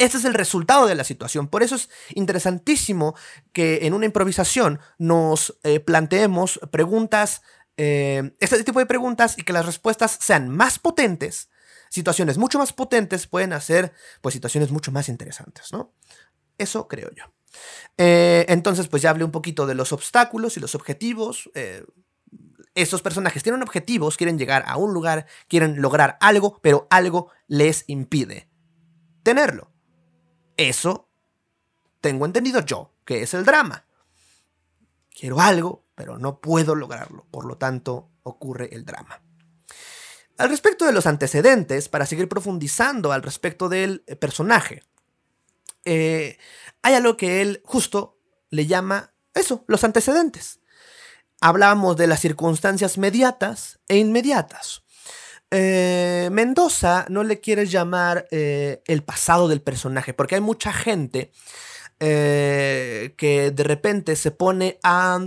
Este 0.00 0.16
es 0.16 0.24
el 0.24 0.32
resultado 0.32 0.86
de 0.86 0.94
la 0.94 1.04
situación. 1.04 1.46
Por 1.46 1.62
eso 1.62 1.74
es 1.74 1.90
interesantísimo 2.14 3.14
que 3.52 3.80
en 3.82 3.92
una 3.92 4.06
improvisación 4.06 4.80
nos 4.96 5.58
eh, 5.62 5.78
planteemos 5.78 6.58
preguntas, 6.70 7.42
eh, 7.76 8.34
este 8.40 8.64
tipo 8.64 8.78
de 8.78 8.86
preguntas 8.86 9.36
y 9.36 9.42
que 9.42 9.52
las 9.52 9.66
respuestas 9.66 10.16
sean 10.18 10.48
más 10.48 10.78
potentes. 10.78 11.50
Situaciones 11.90 12.38
mucho 12.38 12.58
más 12.58 12.72
potentes 12.72 13.26
pueden 13.26 13.52
hacer 13.52 13.92
pues 14.22 14.32
situaciones 14.32 14.70
mucho 14.70 14.90
más 14.90 15.10
interesantes, 15.10 15.70
¿no? 15.70 15.92
Eso 16.56 16.88
creo 16.88 17.10
yo. 17.14 17.24
Eh, 17.98 18.46
entonces, 18.48 18.88
pues 18.88 19.02
ya 19.02 19.10
hablé 19.10 19.24
un 19.24 19.32
poquito 19.32 19.66
de 19.66 19.74
los 19.74 19.92
obstáculos 19.92 20.56
y 20.56 20.60
los 20.60 20.74
objetivos. 20.74 21.50
Estos 22.74 23.02
personajes 23.02 23.42
tienen 23.42 23.60
objetivos, 23.60 24.16
quieren 24.16 24.38
llegar 24.38 24.64
a 24.66 24.78
un 24.78 24.94
lugar, 24.94 25.26
quieren 25.46 25.82
lograr 25.82 26.16
algo, 26.22 26.58
pero 26.62 26.86
algo 26.88 27.30
les 27.48 27.84
impide 27.86 28.48
tenerlo. 29.22 29.69
Eso 30.60 31.08
tengo 32.02 32.26
entendido 32.26 32.60
yo, 32.60 32.92
que 33.06 33.22
es 33.22 33.32
el 33.32 33.46
drama. 33.46 33.86
Quiero 35.08 35.40
algo, 35.40 35.86
pero 35.94 36.18
no 36.18 36.42
puedo 36.42 36.74
lograrlo. 36.74 37.26
Por 37.30 37.46
lo 37.46 37.56
tanto, 37.56 38.10
ocurre 38.24 38.68
el 38.74 38.84
drama. 38.84 39.22
Al 40.36 40.50
respecto 40.50 40.84
de 40.84 40.92
los 40.92 41.06
antecedentes, 41.06 41.88
para 41.88 42.04
seguir 42.04 42.28
profundizando 42.28 43.10
al 43.10 43.22
respecto 43.22 43.70
del 43.70 44.00
personaje, 44.20 44.82
eh, 45.86 46.36
hay 46.82 46.92
algo 46.92 47.16
que 47.16 47.40
él 47.40 47.62
justo 47.64 48.18
le 48.50 48.66
llama 48.66 49.14
eso, 49.32 49.64
los 49.66 49.82
antecedentes. 49.82 50.60
Hablamos 51.40 51.96
de 51.96 52.06
las 52.06 52.20
circunstancias 52.20 52.98
mediatas 52.98 53.80
e 53.88 53.96
inmediatas. 53.96 54.82
Eh, 55.50 56.28
Mendoza 56.32 57.06
no 57.08 57.24
le 57.24 57.40
quiere 57.40 57.66
llamar 57.66 58.26
eh, 58.30 58.82
el 58.86 59.02
pasado 59.02 59.48
del 59.48 59.62
personaje, 59.62 60.14
porque 60.14 60.36
hay 60.36 60.40
mucha 60.40 60.72
gente 60.72 61.32
que 61.98 63.52
de 63.54 63.62
repente 63.62 64.16
se 64.16 64.30
pone 64.30 64.78
a 64.82 65.20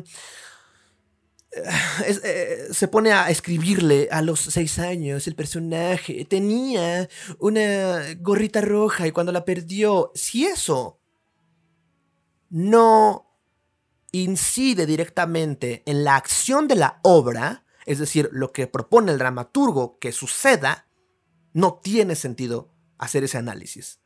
eh, 1.56 2.70
se 2.72 2.88
pone 2.88 3.12
a 3.12 3.30
escribirle 3.30 4.08
a 4.12 4.24
los 4.24 4.40
seis 4.40 4.80
años 4.80 5.28
el 5.28 5.36
personaje. 5.36 6.26
Tenía 6.26 7.08
una 7.40 8.02
gorrita 8.20 8.62
roja 8.62 9.06
y 9.06 9.12
cuando 9.12 9.32
la 9.32 9.46
perdió, 9.46 10.12
si 10.16 10.46
eso 10.46 11.00
no 12.50 13.30
incide 14.12 14.86
directamente 14.86 15.84
en 15.86 16.04
la 16.04 16.16
acción 16.16 16.68
de 16.68 16.76
la 16.76 17.00
obra, 17.04 17.63
es 17.86 18.00
decir, 18.00 18.30
lo 18.32 18.52
que 18.52 18.68
propone 18.68 19.12
el 19.12 19.18
dramaturgo 19.18 19.98
que 20.00 20.12
suceda, 20.12 20.88
no 21.54 21.80
tiene 21.84 22.16
sentido 22.16 22.74
hacer 22.98 23.24
ese 23.24 23.38
análisis. 23.38 24.00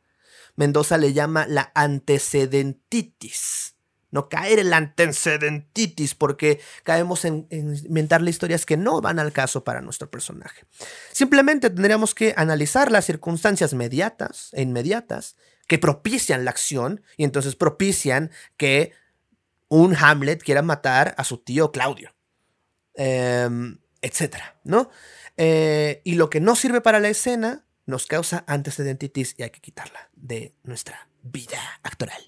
Mendoza 0.56 0.98
le 0.98 1.12
llama 1.12 1.46
la 1.46 1.72
antecedentitis 1.74 3.78
no 4.10 4.28
caer 4.28 4.58
en 4.58 4.70
la 4.70 4.78
antecedentitis 4.78 6.14
porque 6.14 6.60
caemos 6.82 7.24
en, 7.24 7.46
inventarle 7.50 8.30
historias 8.30 8.64
que 8.64 8.76
no 8.76 9.00
van 9.00 9.18
al 9.18 9.32
caso 9.32 9.64
para 9.64 9.80
nuestro 9.80 10.10
personaje. 10.10 10.64
Simplemente 11.12 11.70
tendríamos 11.70 12.14
que 12.14 12.34
analizar 12.36 12.90
las 12.90 13.04
circunstancias 13.04 13.74
mediatas 13.74 14.50
e 14.52 14.62
inmediatas 14.62 15.36
que 15.66 15.78
propician 15.78 16.44
la 16.44 16.50
acción 16.50 17.02
y 17.16 17.24
entonces 17.24 17.54
propician 17.54 18.30
que 18.56 18.92
un 19.68 19.94
Hamlet 19.94 20.42
quiera 20.42 20.62
matar 20.62 21.14
a 21.18 21.24
su 21.24 21.38
tío 21.38 21.72
Claudio, 21.72 22.14
em, 22.98 23.78
etcétera, 24.02 24.58
¿no? 24.64 24.90
Eh, 25.36 26.02
y 26.04 26.16
lo 26.16 26.28
que 26.28 26.40
no 26.40 26.56
sirve 26.56 26.80
para 26.80 26.98
la 26.98 27.08
escena 27.08 27.64
nos 27.86 28.06
causa 28.06 28.44
antecedentitis 28.48 29.34
y 29.38 29.44
hay 29.44 29.50
que 29.50 29.60
quitarla 29.60 30.10
de 30.14 30.52
nuestra 30.64 31.08
vida 31.22 31.58
actoral. 31.84 32.20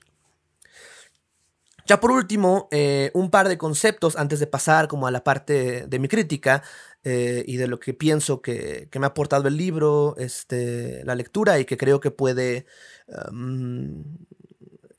Ya 1.86 1.98
por 1.98 2.12
último, 2.12 2.68
eh, 2.70 3.10
un 3.14 3.30
par 3.30 3.48
de 3.48 3.58
conceptos 3.58 4.14
antes 4.14 4.38
de 4.38 4.46
pasar 4.46 4.86
como 4.86 5.08
a 5.08 5.10
la 5.10 5.24
parte 5.24 5.86
de 5.88 5.98
mi 5.98 6.06
crítica 6.06 6.62
eh, 7.02 7.44
y 7.48 7.56
de 7.56 7.66
lo 7.66 7.80
que 7.80 7.92
pienso 7.92 8.40
que, 8.40 8.88
me 8.94 9.06
ha 9.06 9.08
aportado 9.08 9.48
el 9.48 9.56
libro, 9.56 10.14
este, 10.16 11.04
la 11.04 11.16
lectura 11.16 11.58
y 11.58 11.64
que 11.64 11.76
creo 11.76 11.98
que 11.98 12.12
puede, 12.12 12.66
em, 13.08 14.04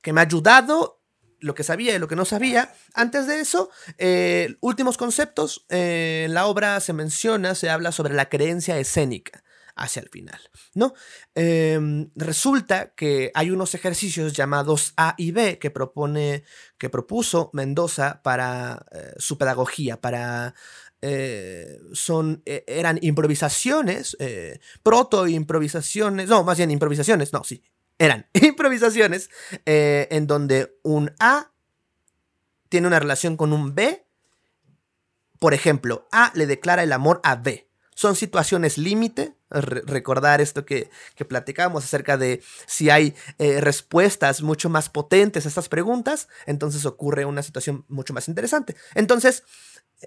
que 0.02 0.12
me 0.12 0.20
ha 0.20 0.26
ayudado 0.26 1.01
lo 1.42 1.54
que 1.54 1.64
sabía 1.64 1.96
y 1.96 2.00
lo 2.00 2.08
que 2.08 2.16
no 2.16 2.26
sabía. 2.26 2.74
Antes 2.94 3.28
de 3.28 3.40
eso, 3.40 3.70
eh, 3.98 4.56
últimos 4.62 4.98
conceptos, 4.98 5.66
en 5.70 6.34
la 6.34 6.46
obra 6.46 6.80
se 6.80 6.94
menciona, 6.94 7.56
se 7.56 7.70
habla 7.70 7.92
sobre 7.92 8.14
la 8.14 8.30
creencia 8.30 8.78
escénica 8.80 9.44
hacia 9.76 10.02
el 10.02 10.10
final, 10.10 10.40
¿no? 10.74 10.94
Em, 11.36 12.10
resulta 12.16 12.94
que 12.94 13.32
hay 13.34 13.52
unos 13.52 13.74
ejercicios 13.74 14.34
llamados 14.34 14.94
A 14.98 15.16
y 15.18 15.32
B 15.32 15.60
que 15.60 15.72
propone, 15.72 16.44
que 16.78 16.90
propuso 16.90 17.50
Mendoza 17.54 18.22
para 18.24 18.86
eh, 18.92 19.14
su 19.18 19.38
pedagogía, 19.38 20.00
para 20.00 20.54
eh, 21.02 21.80
son, 21.94 22.44
e, 22.46 22.64
eran 22.68 23.00
improvisaciones, 23.02 24.16
eh, 24.20 24.60
proto-improvisaciones, 24.84 26.30
no, 26.30 26.44
más 26.44 26.58
bien 26.58 26.72
improvisaciones, 26.72 27.34
no, 27.34 27.44
sí, 27.44 27.64
eran 28.02 28.28
improvisaciones 28.34 29.30
en 29.66 30.28
donde 30.28 30.78
un 30.84 31.12
A 31.20 31.52
tiene 32.72 32.88
una 32.88 33.00
relación 33.00 33.36
con 33.36 33.54
un 33.54 33.76
B. 33.76 34.06
Por 35.40 35.54
ejemplo, 35.54 36.08
A 36.12 36.32
le 36.36 36.48
declara 36.48 36.84
el 36.84 36.94
amor 36.94 37.20
a 37.24 37.36
B. 37.36 37.70
Son 37.94 38.16
situaciones 38.16 38.78
límite, 38.78 39.36
recordar 39.50 40.40
esto 40.40 40.66
que, 40.66 40.90
que 41.16 41.26
platicamos 41.26 41.84
acerca 41.84 42.18
de 42.18 42.42
si 42.66 42.90
hay 42.90 43.14
eh, 43.38 43.60
respuestas 43.60 44.42
mucho 44.42 44.70
más 44.70 44.90
potentes 44.90 45.46
a 45.46 45.50
estas 45.50 45.68
preguntas, 45.68 46.30
entonces 46.46 46.86
ocurre 46.86 47.26
una 47.26 47.44
situación 47.44 47.86
mucho 47.90 48.14
más 48.14 48.30
interesante. 48.30 48.78
Entonces, 48.96 49.44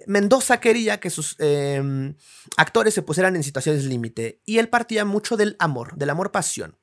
Mendoza 0.07 0.59
quería 0.59 0.99
que 0.99 1.11
sus 1.11 1.35
em, 1.39 2.15
actores 2.57 2.95
se 2.95 3.03
pusieran 3.03 3.35
en 3.35 3.43
situaciones 3.43 3.85
límite 3.85 4.41
y 4.43 4.57
él 4.57 4.67
partía 4.67 5.05
mucho 5.05 5.37
del 5.37 5.55
amor, 5.59 5.95
del 5.95 6.09
amor-pasión. 6.09 6.77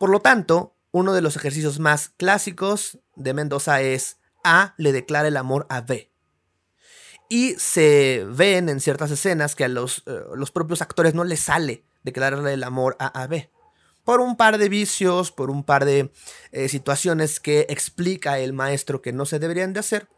Por 0.00 0.08
lo 0.08 0.20
tanto, 0.20 0.74
uno 0.92 1.12
de 1.12 1.20
los 1.20 1.36
ejercicios 1.36 1.78
más 1.78 2.08
clásicos 2.16 3.00
de 3.16 3.34
Mendoza 3.34 3.82
es 3.82 4.16
A 4.42 4.72
le 4.78 4.92
declara 4.92 5.28
el 5.28 5.36
amor 5.36 5.66
a 5.68 5.82
B. 5.82 6.10
Y 7.28 7.52
se 7.58 8.24
ven 8.26 8.70
en 8.70 8.80
ciertas 8.80 9.10
escenas 9.10 9.54
que 9.54 9.64
a 9.64 9.68
los, 9.68 9.98
eh, 10.06 10.22
los 10.34 10.52
propios 10.52 10.80
actores 10.80 11.12
no 11.12 11.22
les 11.24 11.40
sale 11.40 11.84
declararle 12.02 12.54
el 12.54 12.64
amor 12.64 12.96
a 12.98 13.24
AB. 13.24 13.50
Por 14.02 14.22
un 14.22 14.38
par 14.38 14.56
de 14.56 14.70
vicios, 14.70 15.32
por 15.32 15.50
un 15.50 15.64
par 15.64 15.84
de 15.84 16.10
eh, 16.50 16.70
situaciones 16.70 17.38
que 17.38 17.66
explica 17.68 18.38
el 18.38 18.54
maestro 18.54 19.02
que 19.02 19.12
no 19.12 19.26
se 19.26 19.38
deberían 19.38 19.74
de 19.74 19.80
hacer, 19.80 20.08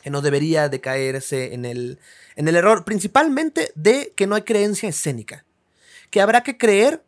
que 0.00 0.10
no 0.10 0.20
debería 0.20 0.68
de 0.68 0.80
caerse 0.80 1.54
en 1.54 1.64
el, 1.64 1.98
en 2.36 2.46
el 2.46 2.54
error, 2.54 2.84
principalmente 2.84 3.72
de 3.74 4.12
que 4.16 4.28
no 4.28 4.36
hay 4.36 4.42
creencia 4.42 4.88
escénica. 4.88 5.44
Que 6.08 6.20
habrá 6.20 6.44
que 6.44 6.56
creer 6.56 7.04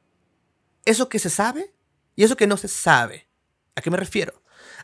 eso 0.85 1.09
que 1.09 1.21
se 1.21 1.31
sabe 1.31 1.73
y 2.21 2.25
eso 2.25 2.37
que 2.37 2.47
no 2.47 2.57
se 2.57 2.69
sabe. 2.69 3.29
¿A 3.75 3.81
qué 3.81 3.91
me 3.91 3.97
refiero? 3.97 4.43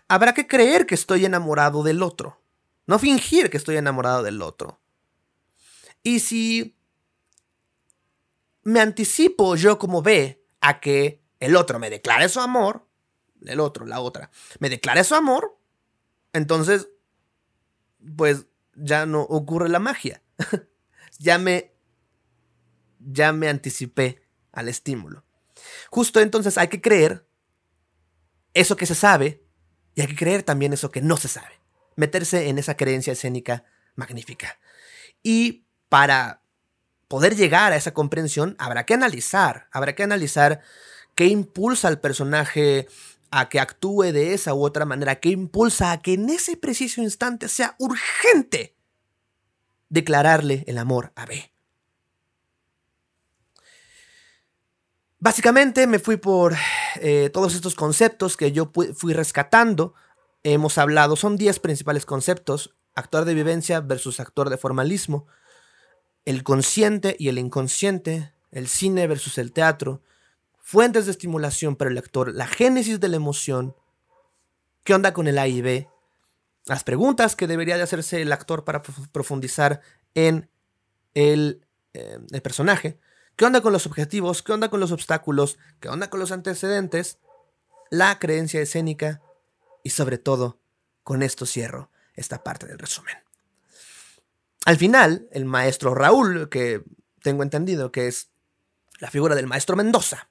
Habrá 0.09 0.33
que 0.33 0.47
creer 0.47 0.87
que 0.87 0.95
estoy 0.95 1.25
enamorado 1.25 1.83
del 1.83 2.03
otro 2.03 2.41
no 2.87 2.99
fingir 2.99 3.51
que 3.51 3.57
estoy 3.57 3.77
enamorado 3.77 4.23
del 4.23 4.43
otro. 4.43 4.81
Y 6.03 6.21
si 6.21 6.79
me 8.63 8.81
anticipo 8.81 9.57
yo 9.57 9.79
como 9.79 10.03
ve 10.03 10.45
a 10.61 10.81
que 10.81 11.23
el 11.41 11.57
otro 11.57 11.79
me 11.79 11.91
declare 11.91 12.29
su 12.29 12.41
amor, 12.41 12.87
el 13.45 13.61
otro, 13.61 13.87
la 13.87 14.01
otra, 14.01 14.31
me 14.61 14.71
declare 14.71 15.05
su 15.05 15.15
amor, 15.15 15.59
entonces, 16.33 16.89
pues 18.17 18.47
ya 18.75 19.07
no 19.07 19.23
ocurre 19.23 19.69
la 19.69 19.79
magia. 19.79 20.23
ya 21.19 21.39
me, 21.39 21.75
ya 23.01 23.33
me 23.33 23.49
anticipé 23.49 24.23
al 24.53 24.69
estímulo. 24.69 25.25
Justo 25.91 26.21
entonces 26.21 26.59
hay 26.59 26.69
que 26.69 26.81
creer 26.81 27.26
eso 28.57 28.77
que 28.77 28.87
se 28.87 28.95
sabe 28.95 29.43
y 29.95 30.01
hay 30.01 30.07
que 30.07 30.17
creer 30.17 30.43
también 30.43 30.73
eso 30.73 30.91
que 30.91 31.03
no 31.03 31.19
se 31.19 31.29
sabe. 31.29 31.61
Meterse 31.95 32.49
en 32.49 32.59
esa 32.59 32.77
creencia 32.77 33.13
escénica 33.13 33.65
magnífica. 33.95 34.59
Y 35.23 35.67
para 35.89 36.43
poder 37.07 37.37
llegar 37.37 37.73
a 37.73 37.77
esa 37.77 37.93
comprensión 37.93 38.57
habrá 38.59 38.87
que 38.87 38.95
analizar, 38.95 39.69
habrá 39.73 39.95
que 39.95 40.03
analizar 40.03 40.63
qué 41.15 41.27
impulsa 41.27 41.89
al 41.89 42.01
personaje 42.01 42.89
a 43.31 43.51
que 43.51 43.61
actúe 43.61 44.13
de 44.13 44.33
esa 44.33 44.55
u 44.55 44.65
otra 44.65 44.87
manera, 44.87 45.21
qué 45.21 45.29
impulsa 45.29 45.93
a 45.93 46.01
que 46.01 46.15
en 46.15 46.31
ese 46.31 46.57
preciso 46.57 47.03
instante 47.03 47.49
sea 47.49 47.77
urgente 47.79 48.75
declararle 49.91 50.65
el 50.67 50.79
amor 50.79 51.13
a 51.15 51.27
B. 51.27 51.53
Básicamente 55.19 55.87
me 55.87 55.99
fui 55.99 56.17
por 56.17 56.55
eh, 57.03 57.31
todos 57.31 57.55
estos 57.55 57.75
conceptos 57.75 58.37
que 58.37 58.53
yo 58.53 58.71
fui 58.95 59.13
rescatando. 59.13 59.95
Hemos 60.43 60.79
hablado, 60.79 61.17
son 61.17 61.37
10 61.37 61.59
principales 61.61 62.07
conceptos. 62.07 62.75
Actor 62.95 63.25
de 63.25 63.35
vivencia 63.35 63.81
versus 63.81 64.21
actor 64.21 64.51
de 64.51 64.57
formalismo. 64.57 65.27
El 66.25 66.43
consciente 66.43 67.17
y 67.19 67.29
el 67.29 67.39
inconsciente. 67.39 68.33
El 68.51 68.69
cine 68.69 69.07
versus 69.07 69.39
el 69.39 69.53
teatro. 69.53 70.03
Fuentes 70.59 71.07
de 71.07 71.13
estimulación 71.13 71.77
para 71.77 71.89
el 71.89 71.95
lector. 71.95 72.33
La 72.35 72.47
génesis 72.47 73.01
de 73.01 73.09
la 73.09 73.17
emoción. 73.17 73.77
¿Qué 74.83 74.95
onda 74.95 75.13
con 75.13 75.27
el 75.27 75.39
A 75.39 75.49
y 75.49 75.63
B? 75.63 75.89
Las 76.65 76.85
preguntas 76.85 77.37
que 77.37 77.47
debería 77.47 77.77
de 77.77 77.83
hacerse 77.83 78.23
el 78.23 78.33
actor 78.33 78.65
para 78.65 78.83
profundizar 79.13 79.81
en 80.15 80.51
el, 81.15 81.65
eh, 81.95 82.19
el 82.31 82.43
personaje 82.43 82.99
¿Qué 83.37 83.45
onda 83.45 83.61
con 83.61 83.75
los 83.75 83.87
objetivos? 83.87 84.43
¿Qué 84.43 84.53
onda 84.53 84.71
con 84.71 84.81
los 84.81 84.93
obstáculos? 84.93 85.59
¿Qué 85.79 85.91
onda 85.91 86.09
con 86.09 86.21
los 86.21 86.33
antecedentes? 86.33 87.19
La 87.91 88.19
creencia 88.19 88.63
escénica 88.63 89.21
y 89.85 89.91
sobre 89.91 90.17
todo, 90.17 90.59
con 91.03 91.23
esto 91.23 91.45
cierro 91.45 91.91
esta 92.15 92.43
parte 92.43 92.67
del 92.67 92.79
resumen. 92.79 93.15
Al 94.65 94.79
final, 94.79 95.29
el 95.33 95.45
maestro 95.45 95.95
Raúl, 95.95 96.49
que 96.49 96.83
tengo 97.23 97.43
entendido 97.43 97.93
que 97.93 98.09
es 98.09 98.31
la 99.01 99.11
figura 99.11 99.35
del 99.35 99.47
maestro 99.47 99.77
Mendoza, 99.77 100.31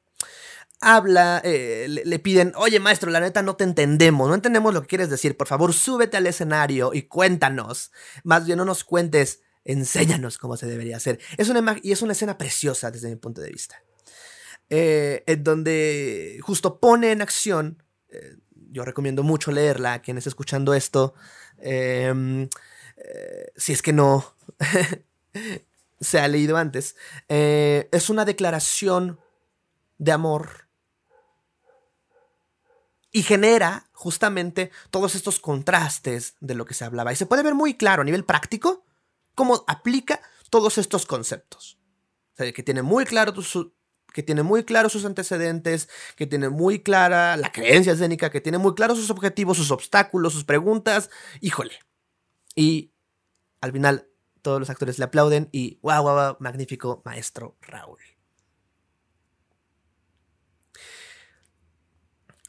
habla, 0.81 1.41
eh, 1.45 1.85
le, 1.87 2.05
le, 2.05 2.19
piden, 2.19 2.53
oye 2.55 2.79
maestro, 2.79 3.11
la 3.11 3.19
neta 3.19 3.43
no 3.43 3.55
te 3.55 3.63
entendemos, 3.63 4.27
no 4.27 4.33
entendemos 4.33 4.73
lo 4.73 4.81
que 4.81 4.87
quieres 4.87 5.11
decir, 5.11 5.37
por 5.37 5.47
favor 5.47 5.73
súbete 5.73 6.17
al 6.17 6.25
escenario 6.25 6.91
y 6.91 7.03
cuéntanos. 7.03 7.91
Más 8.23 8.47
bien 8.47 8.57
no 8.57 8.65
nos 8.65 8.83
cuentes 8.83 9.41
enséñanos 9.65 10.37
cómo 10.37 10.55
se 10.55 10.67
debería 10.67 10.97
hacer. 10.97 11.19
Es 11.37 11.49
una 11.49 11.77
y 11.81 11.91
es 11.91 12.01
una 12.01 12.13
escena 12.13 12.37
preciosa 12.37 12.91
desde 12.91 13.09
mi 13.09 13.15
punto 13.15 13.41
de 13.41 13.49
vista. 13.49 13.83
Eh, 14.69 15.23
en 15.27 15.43
donde 15.43 16.39
justo 16.41 16.79
pone 16.79 17.11
en 17.11 17.21
acción, 17.21 17.83
eh, 18.09 18.37
yo 18.71 18.85
recomiendo 18.85 19.23
mucho 19.23 19.51
leerla 19.51 19.93
a 19.93 20.01
quienes 20.01 20.27
escuchando 20.27 20.73
esto, 20.73 21.13
em, 21.59 22.47
eh, 22.97 23.51
si 23.55 23.73
es 23.73 23.81
que 23.81 23.93
no 23.93 24.35
se 25.99 26.19
ha 26.19 26.27
leído 26.27 26.57
antes, 26.57 26.95
es 27.27 28.09
una 28.09 28.25
declaración 28.25 29.19
de 29.97 30.11
amor 30.11 30.67
y 33.11 33.23
genera 33.23 33.87
justamente 33.93 34.71
todos 34.89 35.15
estos 35.15 35.39
contrastes 35.39 36.35
de 36.41 36.55
lo 36.55 36.65
que 36.65 36.73
se 36.73 36.83
hablaba. 36.83 37.13
Y 37.13 37.15
se 37.15 37.25
puede 37.25 37.43
ver 37.43 37.55
muy 37.55 37.75
claro 37.75 38.01
a 38.01 38.05
nivel 38.05 38.25
práctico 38.25 38.83
cómo 39.35 39.63
aplica 39.67 40.21
todos 40.49 40.77
estos 40.77 41.05
conceptos. 41.05 41.77
O 42.33 42.37
sea, 42.37 42.51
que 42.51 42.63
tiene 42.63 42.81
muy 42.81 43.05
claro 43.05 43.33
que 44.13 44.23
tiene 44.23 44.43
muy 44.43 44.63
claro 44.63 44.87
sus 44.87 45.03
antecedentes, 45.03 45.89
que 46.15 46.25
tiene 46.25 46.47
muy 46.47 46.79
clara 46.79 47.35
la 47.35 47.51
creencia 47.51 47.91
escénica, 47.91 48.29
que 48.29 48.39
tiene 48.39 48.57
muy 48.57 48.73
claros 48.73 48.97
sus 48.97 49.09
objetivos, 49.09 49.57
sus 49.57 49.71
obstáculos, 49.71 50.31
sus 50.31 50.45
preguntas. 50.45 51.09
Híjole. 51.41 51.77
Y 52.55 52.93
al 53.59 53.73
final 53.73 54.07
todos 54.41 54.59
los 54.59 54.69
actores 54.69 54.99
le 54.99 55.05
aplauden 55.05 55.49
y 55.51 55.79
wow, 55.81 56.01
wow, 56.01 56.15
wow, 56.15 56.37
magnífico 56.39 57.01
maestro 57.03 57.57
Raúl. 57.61 57.99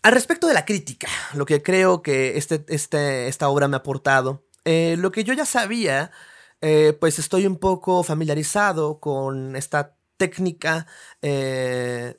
Al 0.03 0.13
respecto 0.13 0.47
de 0.47 0.55
la 0.55 0.65
crítica, 0.65 1.09
lo 1.35 1.47
que 1.47 1.63
creo 1.63 2.01
que 2.01 2.37
este, 2.39 2.65
este 2.69 3.27
esta 3.27 3.49
obra 3.49 3.67
me 3.67 3.75
ha 3.75 3.79
aportado, 3.79 4.47
eh, 4.65 4.95
lo 4.99 5.11
que 5.11 5.25
yo 5.25 5.35
ya 5.35 5.47
sabía 5.47 6.13
eh, 6.61 6.97
pues 6.99 7.19
estoy 7.19 7.47
un 7.47 7.59
poco 7.59 8.03
familiarizado 8.03 9.01
con 9.01 9.57
esta 9.57 9.97
técnica, 10.17 10.87
eh, 11.23 12.17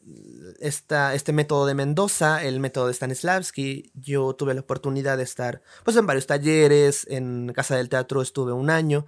este 0.59 1.33
método 1.33 1.65
de 1.65 1.73
Mendoza, 1.73 2.43
el 2.43 2.59
método 2.59 2.87
de 2.87 2.93
Stanislavski. 2.93 3.91
Yo 3.95 4.33
tuve 4.35 4.53
la 4.53 4.61
oportunidad 4.61 5.17
de 5.17 5.23
estar 5.23 5.61
pues, 5.83 5.97
en 5.97 6.05
varios 6.05 6.27
talleres, 6.27 7.07
en 7.09 7.51
Casa 7.53 7.75
del 7.75 7.89
Teatro 7.89 8.21
estuve 8.21 8.53
un 8.53 8.69
año 8.69 9.05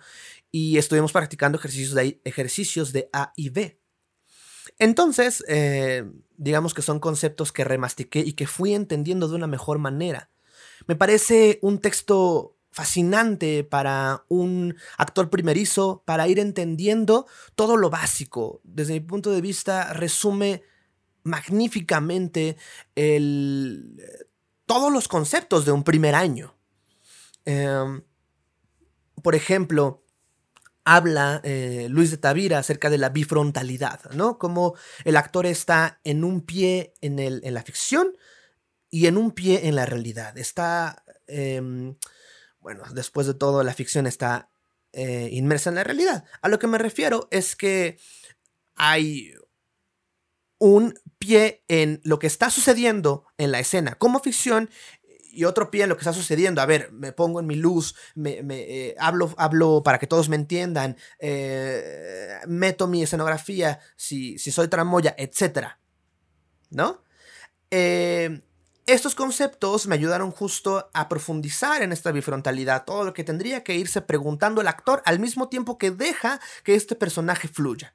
y 0.52 0.78
estuvimos 0.78 1.12
practicando 1.12 1.58
ejercicios 1.58 1.94
de, 1.94 2.20
ejercicios 2.24 2.92
de 2.92 3.10
A 3.14 3.34
y 3.36 3.50
B. 3.50 3.80
Entonces, 4.78 5.44
eh, 5.48 6.06
digamos 6.38 6.74
que 6.74 6.82
son 6.82 7.00
conceptos 7.00 7.52
que 7.52 7.64
remastiqué 7.64 8.20
y 8.20 8.34
que 8.34 8.48
fui 8.48 8.74
entendiendo 8.74 9.28
de 9.28 9.36
una 9.36 9.48
mejor 9.48 9.78
manera. 9.78 10.30
Me 10.88 10.96
parece 10.96 11.60
un 11.62 11.80
texto 11.80 12.56
fascinante 12.80 13.66
para 13.66 14.24
un 14.30 14.78
actor 14.98 15.30
primerizo, 15.30 16.02
para 16.06 16.30
ir 16.30 16.40
entendiendo 16.40 17.28
todo 17.56 17.76
lo 17.76 17.90
básico. 17.90 18.62
Desde 18.64 18.94
mi 18.94 19.02
punto 19.02 19.32
de 19.32 19.42
vista, 19.42 19.92
resume 19.92 20.64
magníficamente 21.24 22.56
el, 22.96 24.02
todos 24.66 24.94
los 24.94 25.10
conceptos 25.10 25.66
de 25.66 25.74
un 25.74 25.84
primer 25.84 26.16
año. 26.16 26.56
Em, 27.44 28.02
por 29.22 29.36
ejemplo, 29.36 30.06
habla 30.86 31.42
eh, 31.44 31.88
Luis 31.90 32.12
de 32.12 32.18
Tavira 32.18 32.60
acerca 32.60 32.90
de 32.90 32.98
la 32.98 33.10
bifrontalidad, 33.10 34.10
¿no? 34.14 34.38
Como 34.38 34.76
el 35.04 35.18
actor 35.18 35.46
está 35.46 36.00
en 36.06 36.24
un 36.24 36.46
pie 36.46 36.94
en, 37.02 37.20
el, 37.20 37.42
en 37.44 37.56
la 37.56 37.62
ficción 37.62 38.16
y 38.90 39.08
en 39.08 39.18
un 39.18 39.32
pie 39.32 39.68
en 39.68 39.76
la 39.76 39.86
realidad. 39.86 40.38
Está 40.38 41.04
em, 41.28 41.96
bueno, 42.60 42.84
después 42.94 43.28
de 43.28 43.34
todo, 43.34 43.64
la 43.64 43.74
ficción 43.74 44.08
está 44.08 44.50
eh, 44.94 45.30
inmersa 45.32 45.70
en 45.70 45.76
la 45.76 45.84
realidad. 45.84 46.26
A 46.42 46.50
lo 46.50 46.60
que 46.60 46.68
me 46.68 46.78
refiero 46.78 47.28
es 47.32 47.56
que 47.56 48.00
hay 48.76 49.34
un 50.58 50.94
pie 51.18 51.64
en 51.68 52.02
lo 52.04 52.20
que 52.20 52.28
está 52.28 52.50
sucediendo 52.50 53.26
en 53.38 53.52
la 53.52 53.60
escena 53.60 53.96
como 53.96 54.20
ficción 54.20 54.70
y 55.32 55.46
otro 55.46 55.70
pie 55.72 55.84
en 55.84 55.90
lo 55.90 55.96
que 55.96 56.02
está 56.02 56.14
sucediendo. 56.14 56.62
A 56.62 56.66
ver, 56.66 56.92
me 56.92 57.12
pongo 57.12 57.40
en 57.40 57.48
mi 57.48 57.56
luz, 57.56 57.96
me, 58.16 58.40
eh, 58.50 58.96
hablo, 59.00 59.34
hablo 59.38 59.84
para 59.84 60.00
que 60.00 60.08
todos 60.08 60.28
me 60.28 60.36
entiendan, 60.36 60.98
eh, 61.20 62.40
meto 62.48 62.88
mi 62.88 63.04
escenografía 63.04 63.80
si, 63.96 64.38
si 64.38 64.52
soy 64.52 64.68
tramoya, 64.68 65.16
etc. 65.18 65.78
¿No? 66.72 67.04
Eh, 67.72 68.42
estos 68.92 69.16
conceptos 69.16 69.88
me 69.88 69.96
ayudaron 69.96 70.32
justo 70.32 70.90
a 70.94 71.10
profundizar 71.10 71.82
en 71.82 71.92
esta 71.92 72.12
bifrontalidad, 72.12 72.86
todo 72.86 73.04
lo 73.04 73.14
que 73.14 73.24
tendría 73.24 73.64
que 73.64 73.76
irse 73.76 74.02
preguntando 74.02 74.62
el 74.62 74.68
actor 74.68 75.02
al 75.06 75.20
mismo 75.20 75.50
tiempo 75.50 75.78
que 75.78 75.92
deja 75.92 76.40
que 76.64 76.76
este 76.76 76.96
personaje 76.96 77.48
fluya. 77.48 77.94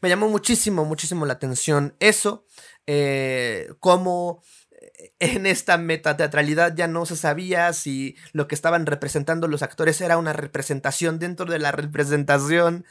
Me 0.00 0.08
llamó 0.08 0.28
muchísimo, 0.28 0.84
muchísimo 0.84 1.26
la 1.26 1.34
atención 1.34 1.96
eso, 2.00 2.44
eh, 2.86 3.72
cómo 3.80 4.42
eh, 4.70 5.12
en 5.18 5.46
esta 5.46 5.78
metateatralidad 5.78 6.74
ya 6.76 6.86
no 6.86 7.06
se 7.06 7.16
sabía 7.16 7.72
si 7.72 8.16
lo 8.32 8.46
que 8.46 8.54
estaban 8.54 8.86
representando 8.86 9.48
los 9.48 9.62
actores 9.62 10.00
era 10.00 10.18
una 10.18 10.32
representación 10.32 11.18
dentro 11.18 11.46
de 11.46 11.58
la 11.58 11.72
representación. 11.72 12.84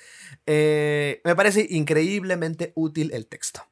Eh, 0.46 1.22
me 1.24 1.36
parece 1.36 1.68
increíblemente 1.70 2.74
útil 2.76 3.12
el 3.14 3.28
texto. 3.28 3.69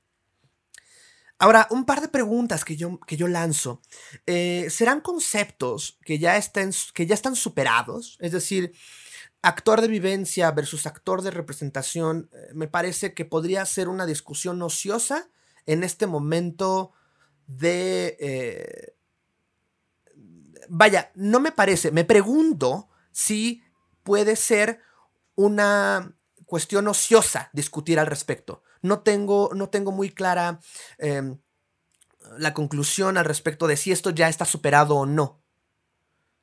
Ahora, 1.39 1.67
un 1.69 1.85
par 1.85 2.01
de 2.01 2.07
preguntas 2.07 2.65
que 2.65 2.75
yo, 2.75 2.99
que 3.01 3.15
yo 3.15 3.27
lanzo. 3.27 3.81
Eh, 4.25 4.67
¿Serán 4.69 5.01
conceptos 5.01 5.99
que 6.03 6.17
ya, 6.17 6.37
estén, 6.37 6.71
que 6.93 7.05
ya 7.05 7.13
están 7.13 7.35
superados? 7.35 8.17
Es 8.19 8.31
decir, 8.31 8.73
actor 9.43 9.81
de 9.81 9.87
vivencia 9.87 10.49
versus 10.51 10.87
actor 10.87 11.21
de 11.21 11.31
representación, 11.31 12.29
eh, 12.33 12.49
me 12.53 12.67
parece 12.67 13.13
que 13.13 13.25
podría 13.25 13.65
ser 13.65 13.87
una 13.87 14.07
discusión 14.07 14.61
ociosa 14.61 15.29
en 15.65 15.83
este 15.83 16.07
momento 16.07 16.93
de... 17.45 18.17
Eh, 18.19 18.95
vaya, 20.69 21.11
no 21.13 21.39
me 21.39 21.51
parece, 21.51 21.91
me 21.91 22.03
pregunto 22.03 22.89
si 23.11 23.61
puede 24.03 24.35
ser 24.35 24.81
una 25.35 26.15
cuestión 26.45 26.87
ociosa 26.87 27.51
discutir 27.53 27.99
al 27.99 28.07
respecto. 28.07 28.63
No 28.81 28.99
tengo, 28.99 29.51
no 29.53 29.69
tengo 29.69 29.91
muy 29.91 30.09
clara 30.09 30.59
em, 30.97 31.39
la 32.37 32.53
conclusión 32.53 33.17
al 33.17 33.25
respecto 33.25 33.67
de 33.67 33.77
si 33.77 33.91
esto 33.91 34.09
ya 34.09 34.29
está 34.29 34.45
superado 34.45 34.95
o 34.95 35.05
no. 35.05 35.41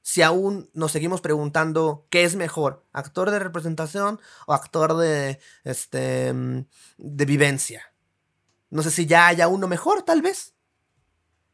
Si 0.03 0.23
aún 0.23 0.71
nos 0.75 0.93
seguimos 0.93 1.21
preguntando 1.21 2.07
qué 2.11 2.25
es 2.25 2.37
mejor, 2.37 2.85
actor 2.93 3.31
de 3.31 3.39
representación 3.39 4.21
o 4.47 4.53
actor 4.53 4.97
de, 4.97 5.41
este, 5.65 6.29
em, 6.29 6.67
de 6.99 7.25
vivencia. 7.25 7.95
No 8.71 8.83
sé 8.83 8.91
si 8.91 9.07
ya 9.07 9.29
haya 9.29 9.49
uno 9.49 9.69
mejor, 9.69 10.03
tal 10.03 10.21
vez. 10.21 10.54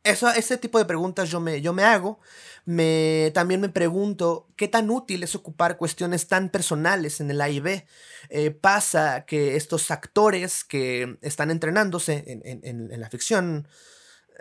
Eso, 0.03 0.31
ese 0.31 0.57
tipo 0.57 0.79
de 0.79 0.87
preguntas 0.87 1.29
yo 1.29 1.41
me, 1.41 1.61
yo 1.61 1.73
me 1.73 1.85
hago. 1.85 2.21
Me, 2.65 3.31
también 3.35 3.61
me 3.61 3.69
pregunto 3.69 4.49
qué 4.57 4.67
tan 4.69 4.91
útil 4.91 5.23
es 5.23 5.35
ocupar 5.35 5.77
cuestiones 5.77 6.27
tan 6.27 6.49
personales 6.49 7.21
en 7.21 7.31
el 7.31 7.41
A 7.41 7.51
y 7.51 7.61
B. 7.61 7.87
Eh, 8.31 8.51
pasa 8.51 9.25
que 9.27 9.57
estos 9.57 9.91
actores 9.91 10.65
que 10.65 11.19
están 11.21 11.51
entrenándose 11.51 12.25
en, 12.27 13.01
la 13.01 13.11
ficción, 13.11 13.69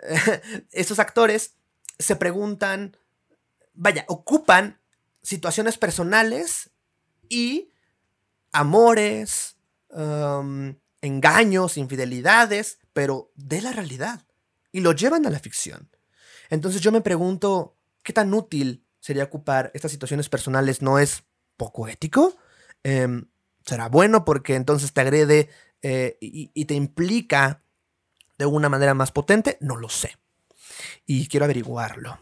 estos 0.72 0.98
actores 0.98 1.56
se 1.98 2.16
preguntan, 2.16 2.96
vaya, 3.74 4.06
ocupan 4.08 4.80
situaciones 5.22 5.76
personales 5.76 6.70
y 7.28 7.70
amores, 8.52 9.56
um, 9.90 10.74
engaños, 11.02 11.76
infidelidades, 11.76 12.78
pero 12.94 13.30
de 13.34 13.60
la 13.60 13.72
realidad 13.72 14.24
y 14.72 14.80
lo 14.80 14.92
llevan 14.92 15.26
a 15.26 15.30
la 15.30 15.38
ficción. 15.38 15.88
Entonces 16.48 16.80
yo 16.80 16.92
me 16.92 17.00
pregunto, 17.00 17.76
¿qué 18.02 18.12
tan 18.12 18.32
útil 18.34 18.84
sería 18.98 19.24
ocupar 19.24 19.70
estas 19.74 19.92
situaciones 19.92 20.28
personales? 20.28 20.82
¿No 20.82 20.98
es 20.98 21.24
poco 21.56 21.88
ético? 21.88 22.36
Em, 22.82 23.26
¿Será 23.64 23.88
bueno 23.88 24.24
porque 24.24 24.54
entonces 24.54 24.92
te 24.92 25.00
agrede 25.00 25.48
eh, 25.82 26.16
y, 26.20 26.64
te 26.64 26.74
implica 26.74 27.62
de 28.38 28.46
una 28.46 28.68
manera 28.68 28.94
más 28.94 29.12
potente? 29.12 29.58
No 29.60 29.76
lo 29.76 29.88
sé. 29.88 30.16
Y 31.06 31.28
quiero 31.28 31.44
averiguarlo. 31.44 32.18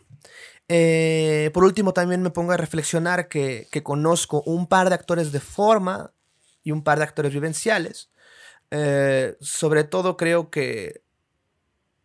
Eh, 0.69 1.51
por 1.55 1.65
último, 1.65 1.95
también 1.95 2.23
me 2.23 2.31
pongo 2.31 2.53
a 2.53 2.57
reflexionar 2.57 3.29
que, 3.29 3.69
conozco 3.83 4.43
un 4.43 4.67
par 4.67 4.89
de 4.89 4.97
actores 4.97 5.33
de 5.33 5.41
forma 5.41 6.13
y 6.63 6.73
un 6.73 6.83
par 6.83 6.99
de 6.99 7.05
actores 7.05 7.33
vivenciales. 7.33 8.11
Eh, 8.71 9.37
sobre 9.41 9.85
todo 9.85 10.17
creo 10.17 10.51
que 10.51 11.03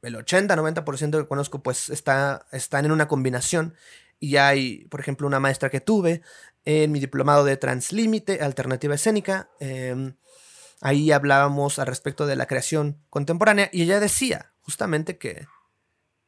el 0.04 0.16
80-90% 0.16 1.22
que 1.22 1.28
conozco 1.28 1.64
pues 1.64 1.90
está, 1.90 2.46
están 2.52 2.86
en 2.86 2.92
una 2.92 3.08
combinación 3.08 3.74
y 4.20 4.38
hay, 4.38 4.86
por 4.86 5.00
ejemplo, 5.00 5.28
una 5.28 5.40
maestra 5.40 5.70
que 5.70 5.82
tuve 5.82 6.22
en 6.66 6.92
mi 6.92 7.00
diplomado 7.00 7.44
de 7.44 7.58
Translímite, 7.58 8.42
Alternativa 8.42 8.96
Escénica. 8.96 9.50
Em, 9.60 10.16
ahí 10.82 11.12
hablábamos 11.12 11.80
al 11.80 11.88
respecto 11.88 12.26
de 12.26 12.36
la 12.36 12.46
creación 12.46 13.02
contemporánea 13.10 13.70
y 13.74 13.84
ella 13.84 14.00
decía 14.00 14.54
justamente 14.62 15.18
que, 15.18 15.48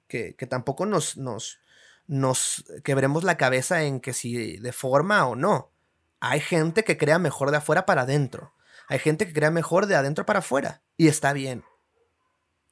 que, 0.07 0.33
tampoco 0.47 0.85
nos, 0.85 1.17
nos, 1.17 1.59
nos 2.07 2.65
quebremos 2.83 3.23
la 3.23 3.37
cabeza 3.37 3.83
en 3.83 3.99
que 3.99 4.13
si 4.13 4.57
de 4.57 4.71
forma 4.71 5.25
o 5.27 5.35
no. 5.35 5.71
Hay 6.19 6.39
gente 6.39 6.83
que 6.83 6.97
crea 6.97 7.19
mejor 7.19 7.51
de 7.51 7.57
afuera 7.57 7.85
para 7.85 8.01
adentro. 8.01 8.53
Hay 8.87 8.99
gente 8.99 9.27
que 9.27 9.33
crea 9.33 9.51
mejor 9.51 9.85
de 9.85 9.95
adentro 9.95 10.25
para 10.25 10.39
afuera. 10.39 10.81
Y 10.97 11.07
está 11.07 11.33
bien. 11.33 11.63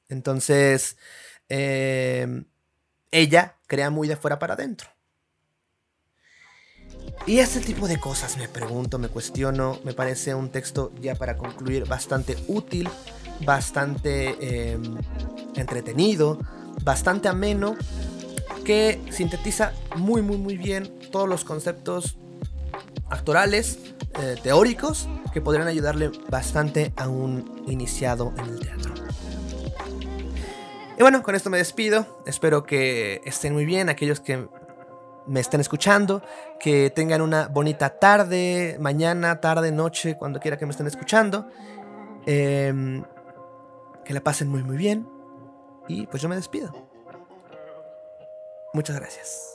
Entonces, 0.10 0.98
em, 1.50 2.46
ella 3.12 3.58
crea 3.68 3.90
muy 3.90 4.08
de 4.08 4.16
fuera 4.16 4.40
para 4.40 4.54
adentro. 4.56 4.90
Y 7.26 7.40
ese 7.40 7.62
tipo 7.62 7.88
de 7.88 8.00
cosas 8.00 8.38
me 8.38 8.50
pregunto, 8.50 9.00
me 9.00 9.08
cuestiono, 9.08 9.80
me 9.86 9.94
parece 9.94 10.36
un 10.36 10.50
texto 10.50 10.92
ya 11.00 11.16
para 11.16 11.38
concluir 11.38 11.86
bastante 11.86 12.38
útil, 12.48 12.90
bastante 13.46 14.72
em, 14.72 14.98
entretenido, 15.56 16.40
bastante 16.84 17.30
ameno, 17.30 17.76
que 18.66 19.02
sintetiza 19.10 19.74
muy, 19.96 20.22
muy, 20.22 20.38
muy 20.38 20.58
bien 20.58 20.92
todos 21.12 21.30
los 21.30 21.46
conceptos 21.46 22.18
actorales, 23.10 23.80
eh, 24.20 24.36
teóricos, 24.42 25.08
que 25.34 25.42
podrían 25.42 25.68
ayudarle 25.68 26.12
bastante 26.30 26.94
a 26.96 27.08
un 27.08 27.64
iniciado 27.68 28.34
en 28.38 28.46
el 28.46 28.60
teatro. 28.60 29.03
Y 30.98 31.02
bueno, 31.02 31.24
con 31.24 31.36
esto 31.36 31.50
me 31.50 31.58
despido. 31.58 32.22
Espero 32.26 32.64
que 32.64 33.22
estén 33.26 33.54
muy 33.54 33.66
bien 33.66 33.90
aquellos 33.90 34.20
que 34.20 34.48
me 35.26 35.40
estén 35.40 35.62
escuchando, 35.62 36.22
que 36.60 36.90
tengan 36.90 37.22
una 37.22 37.48
bonita 37.48 37.98
tarde, 37.98 38.78
mañana, 38.80 39.40
tarde, 39.40 39.72
noche, 39.72 40.18
cuando 40.18 40.40
quiera 40.40 40.58
que 40.58 40.66
me 40.66 40.72
estén 40.72 40.88
escuchando. 40.88 41.48
Em, 42.26 43.04
que 44.06 44.14
la 44.14 44.22
pasen 44.22 44.50
muy 44.50 44.64
muy 44.64 44.78
bien. 44.78 45.08
Y 45.88 46.08
pues 46.08 46.22
yo 46.22 46.30
me 46.30 46.36
despido. 46.36 46.72
Muchas 48.74 48.96
gracias. 48.96 49.53